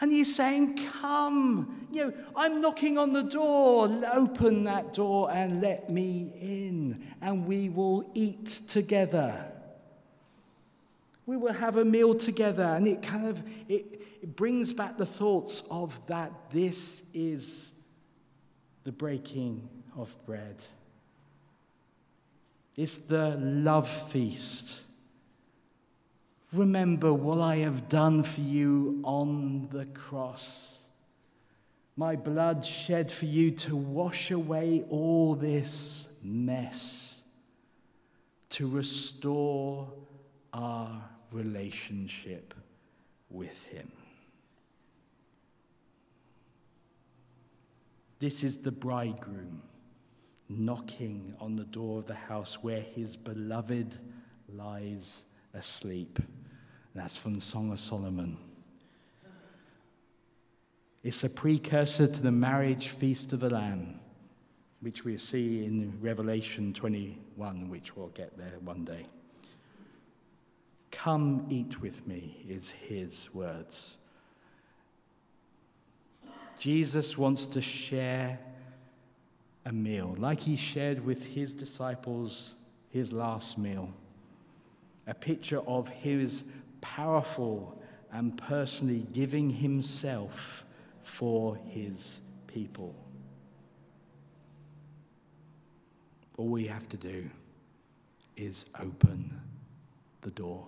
And 0.00 0.10
he's 0.10 0.34
saying, 0.34 0.78
Come, 1.00 1.88
you 1.90 2.06
know, 2.06 2.14
I'm 2.34 2.60
knocking 2.60 2.96
on 2.96 3.12
the 3.12 3.22
door. 3.22 3.90
Open 4.12 4.64
that 4.64 4.94
door 4.94 5.30
and 5.30 5.60
let 5.60 5.90
me 5.90 6.32
in, 6.40 7.04
and 7.20 7.46
we 7.46 7.68
will 7.68 8.10
eat 8.14 8.46
together. 8.68 9.49
We 11.26 11.36
will 11.36 11.52
have 11.52 11.76
a 11.76 11.84
meal 11.84 12.14
together, 12.14 12.64
and 12.64 12.88
it 12.88 13.02
kind 13.02 13.26
of 13.26 13.42
it, 13.68 14.00
it 14.22 14.36
brings 14.36 14.72
back 14.72 14.96
the 14.98 15.06
thoughts 15.06 15.62
of 15.70 15.98
that 16.06 16.32
this 16.50 17.02
is 17.14 17.70
the 18.84 18.92
breaking 18.92 19.68
of 19.96 20.14
bread. 20.26 20.64
It's 22.76 22.96
the 22.96 23.36
love 23.38 23.88
feast. 24.10 24.80
Remember 26.52 27.12
what 27.12 27.40
I 27.40 27.56
have 27.58 27.88
done 27.88 28.22
for 28.22 28.40
you 28.40 29.00
on 29.04 29.68
the 29.70 29.84
cross. 29.86 30.78
My 31.96 32.16
blood 32.16 32.64
shed 32.64 33.12
for 33.12 33.26
you 33.26 33.50
to 33.52 33.76
wash 33.76 34.30
away 34.30 34.84
all 34.88 35.34
this 35.34 36.08
mess, 36.22 37.20
to 38.50 38.68
restore 38.68 39.88
our 40.52 41.02
relationship 41.32 42.54
with 43.28 43.62
Him. 43.64 43.90
This 48.18 48.44
is 48.44 48.58
the 48.58 48.70
bridegroom 48.70 49.62
knocking 50.50 51.34
on 51.40 51.56
the 51.56 51.64
door 51.64 52.00
of 52.00 52.06
the 52.06 52.14
house 52.14 52.62
where 52.62 52.80
his 52.80 53.16
beloved 53.16 53.96
lies 54.52 55.22
asleep. 55.54 56.18
That's 56.94 57.16
from 57.16 57.34
the 57.34 57.40
Song 57.40 57.72
of 57.72 57.80
Solomon. 57.80 58.36
It's 61.02 61.24
a 61.24 61.30
precursor 61.30 62.08
to 62.08 62.22
the 62.22 62.32
marriage 62.32 62.88
feast 62.88 63.32
of 63.32 63.40
the 63.40 63.50
Lamb. 63.50 64.00
which 64.80 65.04
we 65.04 65.18
see 65.18 65.64
in 65.64 65.92
Revelation 66.00 66.72
21, 66.72 67.68
which 67.68 67.94
we'll 67.96 68.08
get 68.08 68.36
there 68.38 68.58
one 68.64 68.82
day. 68.82 69.06
Come 70.90 71.46
eat 71.48 71.80
with 71.80 72.06
me, 72.06 72.44
is 72.48 72.70
his 72.70 73.28
words. 73.32 73.96
Jesus 76.58 77.16
wants 77.16 77.46
to 77.46 77.62
share 77.62 78.38
a 79.64 79.72
meal, 79.72 80.14
like 80.18 80.40
he 80.40 80.56
shared 80.56 81.04
with 81.04 81.24
his 81.24 81.54
disciples 81.54 82.54
his 82.90 83.12
last 83.12 83.56
meal. 83.56 83.88
A 85.06 85.14
picture 85.14 85.60
of 85.60 85.88
his 85.88 86.44
powerful 86.80 87.80
and 88.12 88.36
personally 88.36 89.06
giving 89.12 89.48
himself 89.48 90.64
for 91.02 91.56
his 91.68 92.20
people. 92.46 92.94
All 96.36 96.48
we 96.48 96.66
have 96.66 96.88
to 96.88 96.96
do 96.96 97.28
is 98.36 98.66
open 98.80 99.40
the 100.22 100.30
door. 100.30 100.66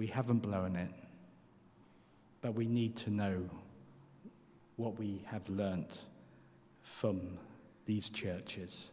We 0.00 0.06
haven't 0.06 0.38
blown 0.38 0.76
it, 0.76 0.88
but 2.40 2.54
we 2.54 2.66
need 2.66 2.96
to 2.96 3.10
know 3.10 3.42
what 4.76 4.98
we 4.98 5.20
have 5.26 5.46
learnt 5.46 6.00
from 6.80 7.20
these 7.84 8.08
churches. 8.08 8.88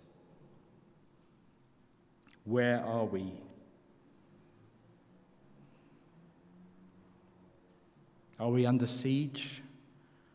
Where 2.44 2.84
are 2.84 3.06
we? 3.06 3.32
Are 8.38 8.50
we 8.50 8.66
under 8.66 8.86
siege 8.86 9.64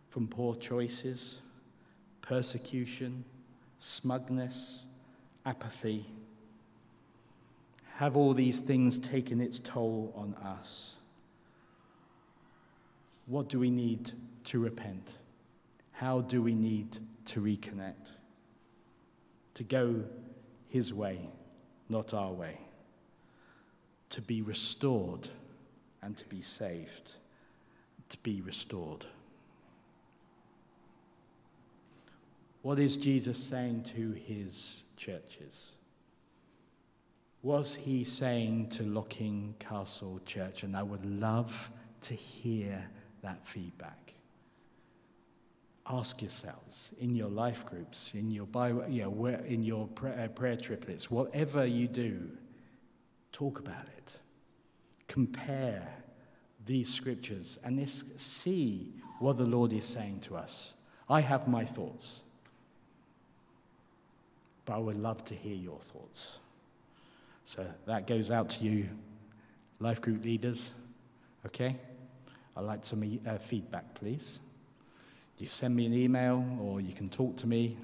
from 0.09 0.27
poor 0.27 0.55
choices, 0.55 1.37
persecution, 2.23 3.27
smugness, 3.79 4.87
apathy? 5.45 6.07
Have 7.97 8.17
all 8.17 8.35
these 8.35 8.61
things 8.61 8.99
taken 8.99 9.41
its 9.41 9.59
toll 9.59 10.13
on 10.17 10.35
us? 10.45 10.97
What 13.27 13.49
do 13.49 13.59
we 13.59 13.71
need 13.71 14.13
to 14.45 14.59
repent? 14.59 15.19
How 15.93 16.21
do 16.21 16.43
we 16.43 16.55
need 16.55 16.99
to 17.27 17.41
reconnect? 17.41 18.13
To 19.55 19.65
go 19.65 20.03
His 20.69 20.93
way, 20.93 21.29
not 21.89 22.15
our 22.15 22.33
way. 22.33 22.59
To 24.11 24.21
be 24.21 24.43
restored 24.43 25.29
and 26.03 26.17
to 26.17 26.25
be 26.27 26.43
saved. 26.43 27.13
To 28.09 28.19
be 28.19 28.41
restored. 28.41 29.07
What 32.63 32.79
is 32.79 32.97
Jesus 32.97 33.43
saying 33.43 33.83
to 33.97 34.13
his 34.13 34.83
churches? 34.97 35.73
Was 37.43 37.75
he 37.75 38.05
saying 38.05 38.69
to 38.71 38.85
Locking 38.85 39.55
Castle 39.59 40.21
Church? 40.25 40.63
And 40.63 40.77
I 40.77 40.83
would 40.83 41.05
love 41.05 41.71
to 42.03 42.15
hear 42.15 42.85
that 43.23 43.45
feedback. 43.47 44.15
Ask 45.87 46.23
yourselves 46.23 46.93
in 47.01 47.17
your 47.17 47.29
life 47.29 47.67
groups, 47.67 48.13
in 48.15 48.31
your 48.31 48.47
Bible, 48.47 48.85
you 48.89 49.03
know, 49.03 49.27
in 49.47 49.65
your 49.65 49.89
prayer, 49.89 50.25
uh, 50.25 50.29
prayer 50.29 50.57
triplets, 50.57 51.11
whatever 51.11 51.67
you 51.67 51.89
do, 51.89 52.31
talk 53.33 53.59
about 53.59 53.87
it. 53.97 54.13
Compare 55.09 55.87
these 56.65 56.93
scriptures 56.93 57.59
and 57.65 57.77
this, 57.77 58.05
see 58.17 58.93
what 59.19 59.37
the 59.37 59.45
Lord 59.45 59.73
is 59.73 59.85
saying 59.85 60.21
to 60.21 60.37
us. 60.37 60.75
I 61.11 61.21
have 61.21 61.49
my 61.49 61.65
thoughts, 61.65 62.23
but 64.65 64.75
I 64.75 64.79
would 64.79 64.97
love 64.97 65.25
to 65.27 65.35
hear 65.35 65.57
your 65.57 65.81
thoughts. 65.81 66.39
So 67.45 67.67
that 67.87 68.07
goes 68.07 68.31
out 68.31 68.51
to 68.51 68.65
you, 68.65 68.89
life 69.81 70.01
group 70.01 70.25
leaders. 70.25 70.71
Okay? 71.47 71.77
I'd 72.57 72.65
like 72.65 72.85
some 72.85 73.21
uh, 73.27 73.39
feedback, 73.39 73.95
please. 73.95 74.39
You 75.39 75.49
send 75.49 75.75
me 75.75 75.87
an 75.87 75.95
email 75.95 76.45
or 76.61 76.81
you 76.81 76.93
can 76.93 77.09
talk 77.09 77.37
to 77.39 77.49
me, 77.49 77.77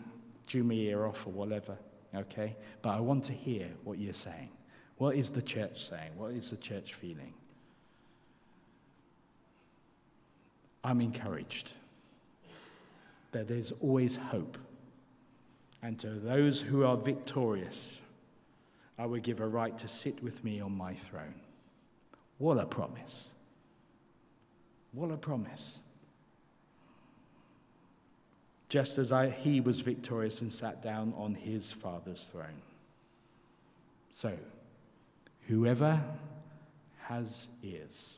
chew 0.47 0.63
my 0.63 0.75
ear 0.75 1.07
off 1.07 1.27
or 1.27 1.31
whatever. 1.31 1.77
Okay? 2.15 2.55
But 2.83 2.91
I 2.91 3.01
want 3.01 3.25
to 3.25 3.33
hear 3.33 3.69
what 3.83 3.99
you're 3.99 4.13
saying. 4.13 4.51
What 4.99 5.17
is 5.17 5.31
the 5.31 5.43
church 5.43 5.89
saying? 5.89 6.13
What 6.17 6.33
is 6.33 6.51
the 6.51 6.57
church 6.57 6.95
feeling? 6.95 7.35
I'm 10.85 11.01
encouraged 11.01 11.73
that 13.33 13.49
there's 13.49 13.73
always 13.81 14.17
hope. 14.17 14.57
And 15.83 15.99
to 15.99 16.11
those 16.11 16.61
who 16.61 16.85
are 16.85 16.97
victorious, 16.97 18.01
I 18.99 19.07
will 19.07 19.21
give 19.21 19.41
a 19.41 19.47
right 19.47 19.77
to 19.79 19.89
sit 19.89 20.23
with 20.23 20.43
me 20.43 20.61
on 20.61 20.77
my 20.77 20.95
throne. 20.95 21.35
What 22.39 22.59
a 22.59 22.67
promise! 22.67 23.31
What 24.93 25.11
a 25.11 25.17
promise. 25.17 25.79
Just 28.69 28.99
as 28.99 29.13
I, 29.13 29.31
he 29.31 29.61
was 29.61 29.81
victorious 29.81 30.41
and 30.41 30.53
sat 30.53 30.83
down 30.83 31.15
on 31.17 31.35
his 31.35 31.73
father's 31.73 32.25
throne. 32.25 32.63
So, 34.13 34.37
whoever 35.47 36.01
has 37.05 37.47
ears, 37.63 38.15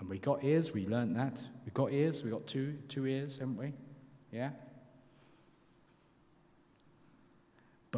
and 0.00 0.08
we 0.08 0.18
got 0.18 0.42
ears, 0.42 0.72
we 0.72 0.86
learned 0.86 1.16
that. 1.16 1.36
We 1.64 1.70
got 1.72 1.92
ears, 1.92 2.24
we 2.24 2.30
got 2.30 2.46
two, 2.46 2.74
two 2.88 3.06
ears, 3.06 3.38
haven't 3.38 3.56
we? 3.56 3.72
Yeah? 4.32 4.50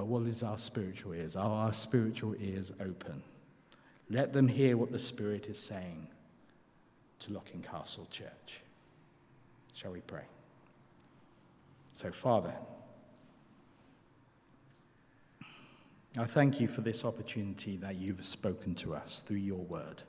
But 0.00 0.06
what 0.06 0.22
is 0.22 0.42
our 0.42 0.56
spiritual 0.56 1.12
ears? 1.12 1.36
Are 1.36 1.66
our 1.66 1.74
spiritual 1.74 2.34
ears 2.40 2.72
open? 2.80 3.22
Let 4.08 4.32
them 4.32 4.48
hear 4.48 4.78
what 4.78 4.90
the 4.90 4.98
Spirit 4.98 5.46
is 5.48 5.58
saying 5.58 6.06
to 7.18 7.34
Locking 7.34 7.60
Castle 7.60 8.08
Church. 8.10 8.62
Shall 9.74 9.92
we 9.92 10.00
pray? 10.00 10.22
So, 11.92 12.10
Father, 12.10 12.54
I 16.16 16.24
thank 16.24 16.62
you 16.62 16.66
for 16.66 16.80
this 16.80 17.04
opportunity 17.04 17.76
that 17.76 17.96
you've 17.96 18.24
spoken 18.24 18.74
to 18.76 18.94
us 18.94 19.20
through 19.20 19.36
your 19.36 19.64
word. 19.66 20.02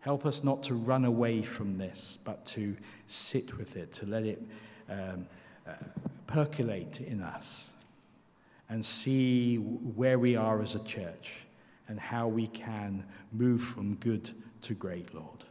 Help 0.00 0.24
us 0.24 0.42
not 0.42 0.62
to 0.62 0.74
run 0.74 1.04
away 1.04 1.42
from 1.42 1.76
this, 1.76 2.16
but 2.24 2.46
to 2.46 2.74
sit 3.06 3.58
with 3.58 3.76
it, 3.76 3.92
to 3.92 4.06
let 4.06 4.24
it 4.24 4.42
um, 4.88 5.26
uh, 5.68 5.72
percolate 6.26 7.02
in 7.02 7.20
us 7.20 7.72
and 8.70 8.84
see 8.84 9.56
where 9.56 10.18
we 10.18 10.36
are 10.36 10.62
as 10.62 10.76
a 10.76 10.84
church 10.84 11.34
and 11.88 11.98
how 11.98 12.28
we 12.28 12.46
can 12.46 13.04
move 13.32 13.60
from 13.60 13.96
good 13.96 14.30
to 14.62 14.74
great, 14.74 15.12
Lord. 15.12 15.44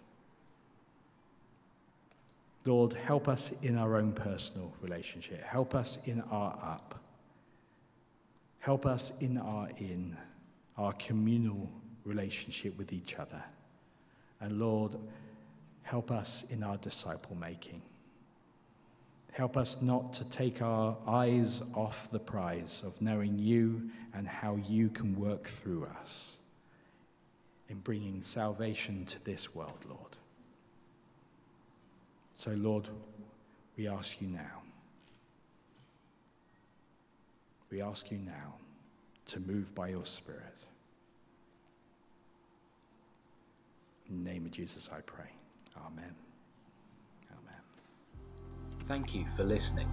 Lord, 2.65 2.93
help 2.93 3.27
us 3.27 3.51
in 3.62 3.77
our 3.77 3.97
own 3.97 4.13
personal 4.13 4.73
relationship. 4.82 5.43
Help 5.43 5.75
us 5.75 5.97
in 6.05 6.21
our 6.32 6.51
up. 6.63 6.99
Help 8.60 8.86
us 8.86 9.12
in 9.19 9.38
our 9.38 9.69
in, 9.77 10.15
our 10.77 10.93
communal 10.93 11.69
relationship 12.05 12.77
with 12.77 12.93
each 12.93 13.15
other. 13.15 13.43
And 14.39 14.60
Lord, 14.60 14.95
help 15.84 16.12
us 16.12 16.45
in 16.51 16.63
our 16.63 16.77
disciple 16.77 17.36
making. 17.36 17.82
Help 19.32 19.56
us 19.56 19.82
not 19.82 20.12
to 20.13 20.30
take 20.30 20.62
our 20.62 20.98
eyes 21.08 21.62
off 21.74 22.10
the 22.12 22.20
prize 22.20 22.82
of 22.86 23.00
knowing 23.02 23.38
you 23.38 23.89
and 24.13 24.28
how 24.28 24.56
you 24.68 24.89
can 24.89 25.18
work 25.18 25.48
through 25.48 25.88
us 26.02 26.38
in 27.70 27.80
bringing 27.80 28.22
salvation 28.22 29.06
to 29.06 29.24
this 29.24 29.56
world, 29.56 29.86
Lord. 29.88 30.18
So, 32.36 32.52
Lord, 32.52 32.89
we 33.78 33.88
ask 33.88 34.20
you 34.22 34.28
now. 34.28 34.62
We 37.70 37.82
ask 37.82 38.12
you 38.12 38.18
now 38.18 38.56
to 39.28 39.39
move 39.39 39.74
by 39.76 39.89
your 39.89 40.06
Spirit. 40.06 40.56
In 44.10 44.24
the 44.24 44.30
name 44.30 44.46
of 44.46 44.52
Jesus, 44.52 44.89
I 44.92 45.02
pray. 45.02 45.30
Amen. 45.86 46.15
Thank 48.89 49.13
you 49.13 49.25
for 49.38 49.43
listening. 49.43 49.88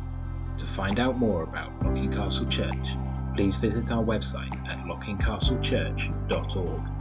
To 0.57 0.65
find 0.65 0.99
out 0.99 1.19
more 1.19 1.43
about 1.43 1.71
Locking 1.85 2.11
Castle 2.11 2.47
Church, 2.47 2.97
please 3.35 3.57
visit 3.57 3.93
our 3.93 4.03
website 4.03 4.57
at 4.67 4.87
lockingcastlechurch.org. 4.87 6.96